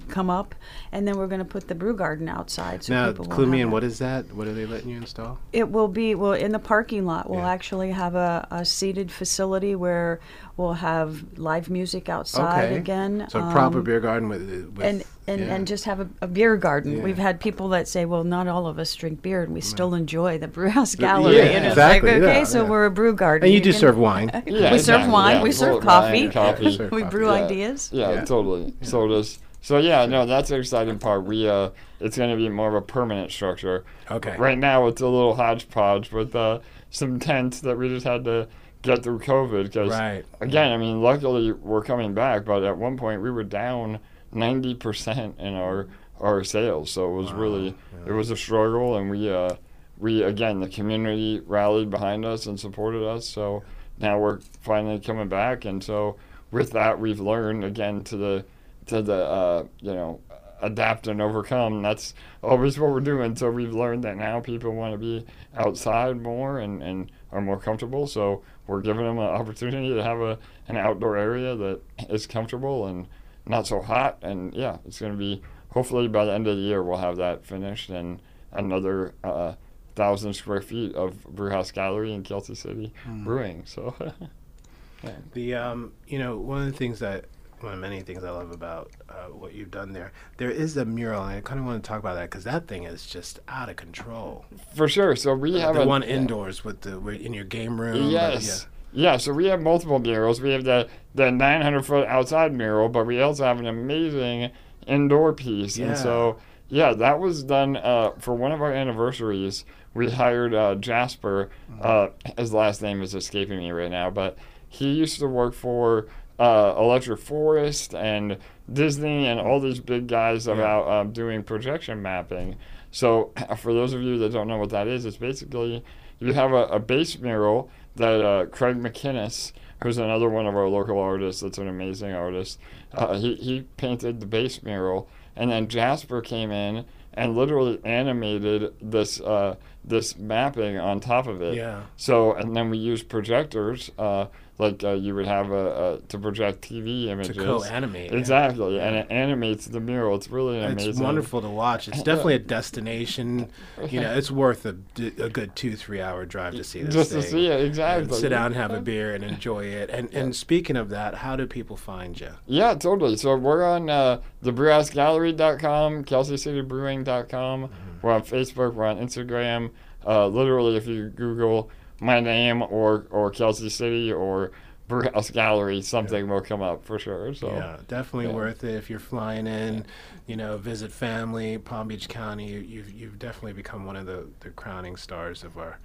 come 0.09 0.29
up, 0.29 0.55
and 0.91 1.07
then 1.07 1.17
we're 1.17 1.27
going 1.27 1.39
to 1.39 1.45
put 1.45 1.67
the 1.67 1.75
brew 1.75 1.95
garden 1.95 2.27
outside. 2.27 2.83
So 2.83 2.93
now, 2.93 3.13
clue 3.13 3.45
me 3.45 3.61
in. 3.61 3.71
What 3.71 3.83
is 3.83 3.99
that? 3.99 4.33
What 4.33 4.47
are 4.47 4.53
they 4.53 4.65
letting 4.65 4.89
you 4.89 4.97
install? 4.97 5.37
It 5.53 5.69
will 5.69 5.87
be 5.87 6.15
well 6.15 6.33
in 6.33 6.51
the 6.51 6.59
parking 6.59 7.05
lot. 7.05 7.29
We'll 7.29 7.39
yeah. 7.39 7.49
actually 7.51 7.91
have 7.91 8.15
a, 8.15 8.47
a 8.51 8.65
seated 8.65 9.11
facility 9.11 9.75
where 9.75 10.19
we'll 10.57 10.73
have 10.73 11.37
live 11.37 11.69
music 11.69 12.09
outside 12.09 12.65
okay. 12.65 12.75
again. 12.75 13.27
So 13.29 13.39
um, 13.39 13.51
proper 13.51 13.81
beer 13.81 13.99
garden 13.99 14.29
with, 14.29 14.41
with 14.75 14.85
and 14.85 15.03
and, 15.27 15.41
yeah. 15.41 15.55
and 15.55 15.67
just 15.67 15.85
have 15.85 15.99
a, 15.99 16.09
a 16.21 16.27
beer 16.27 16.55
garden. 16.55 16.97
Yeah. 16.97 17.03
We've 17.03 17.17
had 17.17 17.39
people 17.39 17.69
that 17.69 17.87
say, 17.87 18.05
"Well, 18.05 18.23
not 18.23 18.47
all 18.47 18.67
of 18.67 18.79
us 18.79 18.93
drink 18.95 19.21
beer, 19.21 19.43
and 19.43 19.53
we 19.53 19.61
still 19.61 19.93
enjoy 19.93 20.37
the 20.37 20.47
brewhouse 20.47 20.95
gallery." 20.95 21.37
Yeah, 21.37 21.43
and 21.43 21.65
exactly. 21.65 22.11
Like, 22.11 22.21
okay, 22.21 22.45
so 22.45 22.65
we're 22.65 22.85
a 22.85 22.91
brew 22.91 23.13
garden. 23.13 23.45
And 23.45 23.53
you, 23.53 23.57
you 23.57 23.63
do 23.63 23.71
can, 23.71 23.79
serve 23.79 23.97
wine. 23.97 24.29
yeah, 24.45 24.71
we 24.71 24.79
serve 24.79 25.09
wine. 25.09 25.41
We 25.41 25.51
serve 25.51 25.81
coffee. 25.81 26.29
coffee. 26.29 26.77
we 26.91 27.03
brew 27.03 27.29
ideas. 27.29 27.89
Yeah, 27.91 28.23
totally. 28.23 28.73
So 28.81 29.07
does. 29.07 29.39
So 29.61 29.79
yeah, 29.79 30.05
no, 30.05 30.27
that's 30.27 30.49
the 30.49 30.57
exciting 30.57 30.99
part. 30.99 31.23
We 31.23 31.49
uh, 31.49 31.71
it's 31.99 32.17
going 32.17 32.29
to 32.29 32.37
be 32.37 32.49
more 32.49 32.69
of 32.69 32.75
a 32.75 32.81
permanent 32.81 33.31
structure. 33.31 33.83
Okay. 34.11 34.37
Right 34.37 34.59
now, 34.59 34.85
it's 34.85 35.01
a 35.01 35.07
little 35.07 35.35
hodgepodge 35.35 36.11
with 36.11 36.35
uh, 36.35 36.59
some 36.91 37.19
tents 37.19 37.61
that 37.61 37.75
we 37.75 37.89
just 37.89 38.05
had 38.05 38.25
to 38.25 38.47
get 38.85 39.03
through 39.03 39.19
COVID. 39.19 39.63
Because 39.63 39.91
right. 39.91 40.25
again, 40.39 40.71
I 40.71 40.77
mean, 40.77 41.01
luckily 41.01 41.51
we're 41.51 41.83
coming 41.83 42.13
back, 42.13 42.45
but 42.45 42.63
at 42.63 42.77
one 42.77 42.97
point 42.97 43.21
we 43.21 43.31
were 43.31 43.43
down 43.43 43.99
ninety 44.31 44.75
percent 44.75 45.35
in 45.39 45.55
our 45.55 45.87
our 46.19 46.43
sales. 46.43 46.91
So 46.91 47.09
it 47.09 47.15
was 47.17 47.33
wow. 47.33 47.39
really 47.39 47.67
yeah. 47.67 48.09
it 48.09 48.11
was 48.13 48.31
a 48.31 48.37
struggle, 48.37 48.97
and 48.97 49.09
we 49.09 49.29
uh, 49.29 49.55
we 49.97 50.23
again 50.23 50.59
the 50.59 50.69
community 50.69 51.41
rallied 51.45 51.89
behind 51.89 52.25
us 52.25 52.45
and 52.45 52.59
supported 52.59 53.03
us. 53.03 53.27
So 53.27 53.63
now 53.99 54.19
we're 54.19 54.39
finally 54.61 54.99
coming 54.99 55.27
back, 55.27 55.65
and 55.65 55.83
so 55.83 56.17
with 56.51 56.71
that 56.71 56.99
we've 56.99 57.19
learned 57.19 57.63
again 57.63 58.03
to 58.05 58.17
the 58.17 58.45
to 58.87 59.01
the 59.01 59.25
uh, 59.25 59.65
you 59.81 59.93
know 59.93 60.21
adapt 60.61 61.07
and 61.07 61.21
overcome. 61.21 61.81
That's 61.81 62.13
always 62.43 62.79
what 62.79 62.91
we're 62.91 62.99
doing. 62.99 63.35
So 63.35 63.51
we've 63.51 63.73
learned 63.73 64.03
that 64.03 64.17
now 64.17 64.39
people 64.39 64.73
want 64.73 64.93
to 64.93 64.97
be 64.97 65.25
outside 65.55 66.21
more 66.21 66.59
and, 66.59 66.81
and 66.81 67.11
are 67.31 67.41
more 67.41 67.59
comfortable. 67.59 68.07
So 68.07 68.43
we're 68.67 68.81
giving 68.81 69.05
them 69.05 69.17
an 69.17 69.25
opportunity 69.25 69.93
to 69.93 70.03
have 70.03 70.19
a 70.19 70.39
an 70.67 70.77
outdoor 70.77 71.17
area 71.17 71.55
that 71.55 71.81
is 72.09 72.27
comfortable 72.27 72.87
and 72.87 73.07
not 73.45 73.67
so 73.67 73.81
hot. 73.81 74.17
And 74.21 74.53
yeah, 74.53 74.77
it's 74.85 74.99
going 74.99 75.11
to 75.11 75.17
be 75.17 75.41
hopefully 75.69 76.07
by 76.07 76.25
the 76.25 76.33
end 76.33 76.47
of 76.47 76.55
the 76.55 76.61
year 76.61 76.81
we'll 76.83 76.97
have 76.97 77.17
that 77.17 77.45
finished 77.45 77.89
and 77.89 78.21
another 78.51 79.13
uh, 79.23 79.53
thousand 79.95 80.33
square 80.33 80.61
feet 80.61 80.95
of 80.95 81.23
brewhouse 81.25 81.71
gallery 81.71 82.13
in 82.13 82.23
Kelsey 82.23 82.55
City 82.55 82.93
mm. 83.05 83.23
brewing. 83.23 83.63
So. 83.65 83.95
yeah. 85.03 85.11
The 85.33 85.55
um, 85.55 85.93
you 86.07 86.19
know 86.19 86.37
one 86.37 86.61
of 86.61 86.65
the 86.65 86.77
things 86.77 86.99
that 86.99 87.25
one 87.61 87.73
of 87.73 87.79
many 87.79 88.01
things 88.01 88.23
I 88.23 88.29
love 88.29 88.51
about 88.51 88.91
uh, 89.09 89.25
what 89.25 89.53
you've 89.53 89.71
done 89.71 89.93
there. 89.93 90.11
There 90.37 90.51
is 90.51 90.77
a 90.77 90.85
mural, 90.85 91.23
and 91.23 91.37
I 91.37 91.41
kind 91.41 91.59
of 91.59 91.65
want 91.65 91.83
to 91.83 91.87
talk 91.87 91.99
about 91.99 92.15
that 92.15 92.29
because 92.29 92.43
that 92.43 92.67
thing 92.67 92.83
is 92.83 93.05
just 93.05 93.39
out 93.47 93.69
of 93.69 93.75
control. 93.75 94.45
For 94.75 94.87
sure. 94.87 95.15
So 95.15 95.33
we 95.35 95.59
have 95.59 95.75
the 95.75 95.81
a, 95.81 95.87
one 95.87 96.03
indoors 96.03 96.63
with 96.63 96.81
the 96.81 96.97
in 97.07 97.33
your 97.33 97.45
game 97.45 97.79
room. 97.79 98.09
Yes. 98.09 98.67
Yeah. 98.91 99.11
yeah. 99.11 99.17
So 99.17 99.33
we 99.33 99.45
have 99.47 99.61
multiple 99.61 99.99
murals. 99.99 100.41
We 100.41 100.51
have 100.51 100.63
the 100.63 100.87
the 101.13 101.31
900 101.31 101.85
foot 101.85 102.07
outside 102.07 102.53
mural, 102.53 102.89
but 102.89 103.05
we 103.05 103.21
also 103.21 103.45
have 103.45 103.59
an 103.59 103.67
amazing 103.67 104.51
indoor 104.85 105.33
piece. 105.33 105.77
Yeah. 105.77 105.87
And 105.87 105.97
so 105.97 106.37
yeah, 106.69 106.93
that 106.93 107.19
was 107.19 107.43
done 107.43 107.77
uh, 107.77 108.11
for 108.19 108.33
one 108.33 108.51
of 108.51 108.61
our 108.61 108.73
anniversaries. 108.73 109.65
We 109.93 110.11
hired 110.11 110.53
uh, 110.53 110.75
Jasper. 110.75 111.49
Mm-hmm. 111.71 111.81
Uh, 111.81 112.33
his 112.37 112.53
last 112.53 112.81
name 112.81 113.01
is 113.01 113.15
escaping 113.15 113.59
me 113.59 113.71
right 113.71 113.91
now, 113.91 114.09
but 114.09 114.37
he 114.67 114.91
used 114.91 115.19
to 115.19 115.27
work 115.27 115.53
for 115.53 116.07
uh, 116.39 116.75
Electric 116.77 117.19
Forest 117.19 117.93
and 117.93 118.37
Disney 118.71 119.27
and 119.27 119.39
all 119.39 119.59
these 119.59 119.79
big 119.79 120.07
guys 120.07 120.47
about 120.47 120.87
um, 120.87 121.11
doing 121.11 121.43
projection 121.43 122.01
mapping. 122.01 122.55
So, 122.91 123.31
for 123.57 123.73
those 123.73 123.93
of 123.93 124.01
you 124.01 124.17
that 124.19 124.31
don't 124.31 124.47
know 124.47 124.57
what 124.57 124.69
that 124.71 124.87
is, 124.87 125.05
it's 125.05 125.17
basically 125.17 125.83
you 126.19 126.33
have 126.33 126.51
a, 126.51 126.65
a 126.65 126.79
base 126.79 127.17
mural 127.19 127.69
that 127.95 128.25
uh, 128.25 128.45
Craig 128.47 128.77
McInnes, 128.77 129.51
who's 129.83 129.97
another 129.97 130.29
one 130.29 130.47
of 130.47 130.55
our 130.55 130.67
local 130.67 130.99
artists, 130.99 131.41
that's 131.41 131.57
an 131.57 131.67
amazing 131.67 132.13
artist, 132.13 132.59
uh, 132.93 133.17
he, 133.17 133.35
he 133.35 133.61
painted 133.77 134.19
the 134.19 134.25
base 134.25 134.63
mural, 134.63 135.07
and 135.35 135.51
then 135.51 135.67
Jasper 135.67 136.21
came 136.21 136.51
in 136.51 136.85
and 137.13 137.35
literally 137.35 137.79
animated 137.83 138.73
this 138.81 139.21
uh, 139.21 139.55
this 139.83 140.17
mapping 140.17 140.77
on 140.77 140.99
top 140.99 141.27
of 141.27 141.41
it. 141.41 141.55
Yeah. 141.55 141.83
So 141.95 142.33
and 142.33 142.55
then 142.55 142.69
we 142.69 142.77
used 142.77 143.07
projectors 143.09 143.91
uh, 143.97 144.27
like 144.57 144.83
uh, 144.83 144.91
you 144.91 145.13
would 145.15 145.25
have 145.25 145.51
a, 145.51 145.95
a, 145.95 145.99
to 146.07 146.17
project 146.17 146.61
TV 146.61 147.07
images. 147.07 147.35
To 147.35 147.43
co-animate. 147.43 148.13
Exactly, 148.13 148.77
yeah. 148.77 148.87
and 148.87 148.95
it 148.95 149.07
animates 149.09 149.65
the 149.65 149.81
mural. 149.81 150.15
It's 150.15 150.29
really 150.29 150.63
amazing. 150.63 150.91
It's 150.91 150.99
wonderful 150.99 151.41
to 151.41 151.49
watch. 151.49 151.89
It's 151.89 152.01
definitely 152.03 152.35
a 152.35 152.39
destination. 152.39 153.49
You 153.89 153.99
know, 153.99 154.13
it's 154.13 154.31
worth 154.31 154.65
a, 154.65 154.77
a 155.21 155.29
good 155.29 155.55
two 155.57 155.75
three 155.75 155.99
hour 155.99 156.25
drive 156.25 156.55
to 156.55 156.63
see 156.63 156.83
this. 156.83 156.93
Just 156.93 157.11
thing. 157.11 157.21
to 157.21 157.27
see 157.27 157.47
it, 157.47 157.65
exactly. 157.65 158.05
And 158.05 158.15
sit 158.15 158.29
down, 158.29 158.53
have 158.53 158.71
a 158.71 158.79
beer, 158.79 159.13
and 159.13 159.25
enjoy 159.25 159.65
it. 159.65 159.89
And 159.89 160.11
yeah. 160.11 160.19
and 160.19 160.35
speaking 160.35 160.77
of 160.77 160.89
that, 160.89 161.15
how 161.15 161.35
do 161.35 161.45
people 161.47 161.75
find 161.75 162.17
you? 162.19 162.31
Yeah, 162.45 162.75
totally. 162.75 163.17
So 163.17 163.35
we're 163.35 163.63
on 163.63 163.89
uh, 163.89 164.21
thebrewhousegallery.com, 164.43 166.05
KelseyCityBrewing.com. 166.05 167.63
Mm-hmm. 167.63 167.71
We're 168.01 168.13
on 168.13 168.21
Facebook. 168.21 168.73
We're 168.73 168.85
on 168.85 168.99
Instagram. 168.99 169.71
Uh, 170.05 170.27
literally, 170.27 170.77
if 170.77 170.87
you 170.87 171.09
Google 171.09 171.69
my 171.99 172.19
name 172.19 172.61
or 172.61 173.07
or 173.09 173.31
Kelsey 173.31 173.69
City 173.69 174.11
or 174.11 174.51
Brewhouse 174.87 175.31
Gallery, 175.31 175.81
something 175.81 176.27
yeah. 176.27 176.31
will 176.31 176.41
come 176.41 176.61
up 176.61 176.85
for 176.85 176.99
sure. 176.99 177.33
So 177.33 177.51
yeah, 177.51 177.77
definitely 177.87 178.27
yeah. 178.27 178.35
worth 178.35 178.63
it 178.63 178.75
if 178.75 178.89
you're 178.89 178.99
flying 178.99 179.47
in. 179.47 179.85
You 180.27 180.35
know, 180.35 180.57
visit 180.57 180.91
family, 180.91 181.57
Palm 181.57 181.87
Beach 181.87 182.07
County. 182.07 182.51
You've 182.51 182.91
you've 182.91 183.19
definitely 183.19 183.53
become 183.53 183.85
one 183.85 183.95
of 183.95 184.05
the, 184.05 184.27
the 184.41 184.49
crowning 184.51 184.95
stars 184.95 185.43
of 185.43 185.57
our 185.57 185.79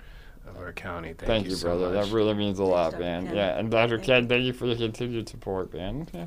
of 0.46 0.56
our 0.58 0.72
county. 0.72 1.08
Thank, 1.08 1.26
thank 1.26 1.44
you, 1.44 1.50
you 1.50 1.56
so 1.56 1.68
brother. 1.68 1.94
Much. 1.94 2.06
That 2.06 2.14
really 2.14 2.34
means 2.34 2.58
a 2.58 2.64
lot, 2.64 2.98
man. 2.98 3.26
Ken. 3.26 3.36
Yeah, 3.36 3.58
and 3.58 3.70
Dr. 3.70 3.98
Ken, 3.98 4.28
thank 4.28 4.44
you 4.44 4.52
for 4.52 4.66
the 4.66 4.76
continued 4.76 5.28
support, 5.28 5.72
man. 5.72 6.06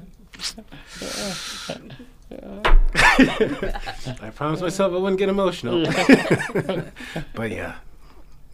I 4.22 4.32
promised 4.34 4.64
myself 4.64 4.94
I 4.94 4.98
wouldn't 4.98 5.20
get 5.20 5.30
emotional. 5.30 5.86
but 7.36 7.52
yeah, 7.52 7.76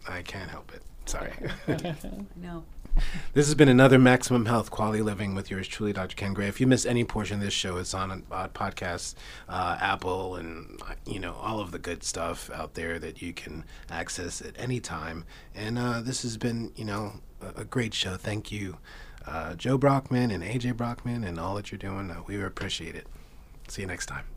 I 0.08 0.22
can't 0.22 0.50
help 0.50 0.72
it. 0.74 0.82
Sorry. 1.06 1.32
no. 2.36 2.64
This 3.34 3.46
has 3.46 3.54
been 3.54 3.68
another 3.68 3.98
Maximum 3.98 4.46
Health 4.46 4.70
Quality 4.70 5.02
Living 5.02 5.34
with 5.34 5.50
yours 5.50 5.68
truly, 5.68 5.92
Dr. 5.92 6.16
Ken 6.16 6.34
Gray. 6.34 6.48
If 6.48 6.60
you 6.60 6.66
miss 6.66 6.84
any 6.84 7.04
portion 7.04 7.36
of 7.36 7.42
this 7.42 7.54
show, 7.54 7.76
it's 7.76 7.94
on 7.94 8.24
uh, 8.30 8.48
podcasts, 8.48 9.14
uh, 9.48 9.78
Apple, 9.80 10.36
and 10.36 10.80
you 11.06 11.20
know 11.20 11.34
all 11.34 11.60
of 11.60 11.70
the 11.70 11.78
good 11.78 12.02
stuff 12.02 12.50
out 12.52 12.74
there 12.74 12.98
that 12.98 13.22
you 13.22 13.32
can 13.32 13.64
access 13.90 14.40
at 14.42 14.54
any 14.58 14.80
time. 14.80 15.24
And 15.54 15.78
uh, 15.78 16.00
this 16.00 16.22
has 16.22 16.36
been, 16.36 16.72
you 16.76 16.84
know, 16.84 17.12
a, 17.40 17.60
a 17.60 17.64
great 17.64 17.94
show. 17.94 18.16
Thank 18.16 18.50
you, 18.50 18.78
uh, 19.26 19.54
Joe 19.54 19.78
Brockman 19.78 20.30
and 20.30 20.42
AJ 20.42 20.76
Brockman, 20.76 21.24
and 21.24 21.38
all 21.38 21.54
that 21.54 21.70
you're 21.70 21.78
doing. 21.78 22.10
Uh, 22.10 22.22
we 22.26 22.40
appreciate 22.42 22.96
it. 22.96 23.06
See 23.68 23.82
you 23.82 23.88
next 23.88 24.06
time. 24.06 24.30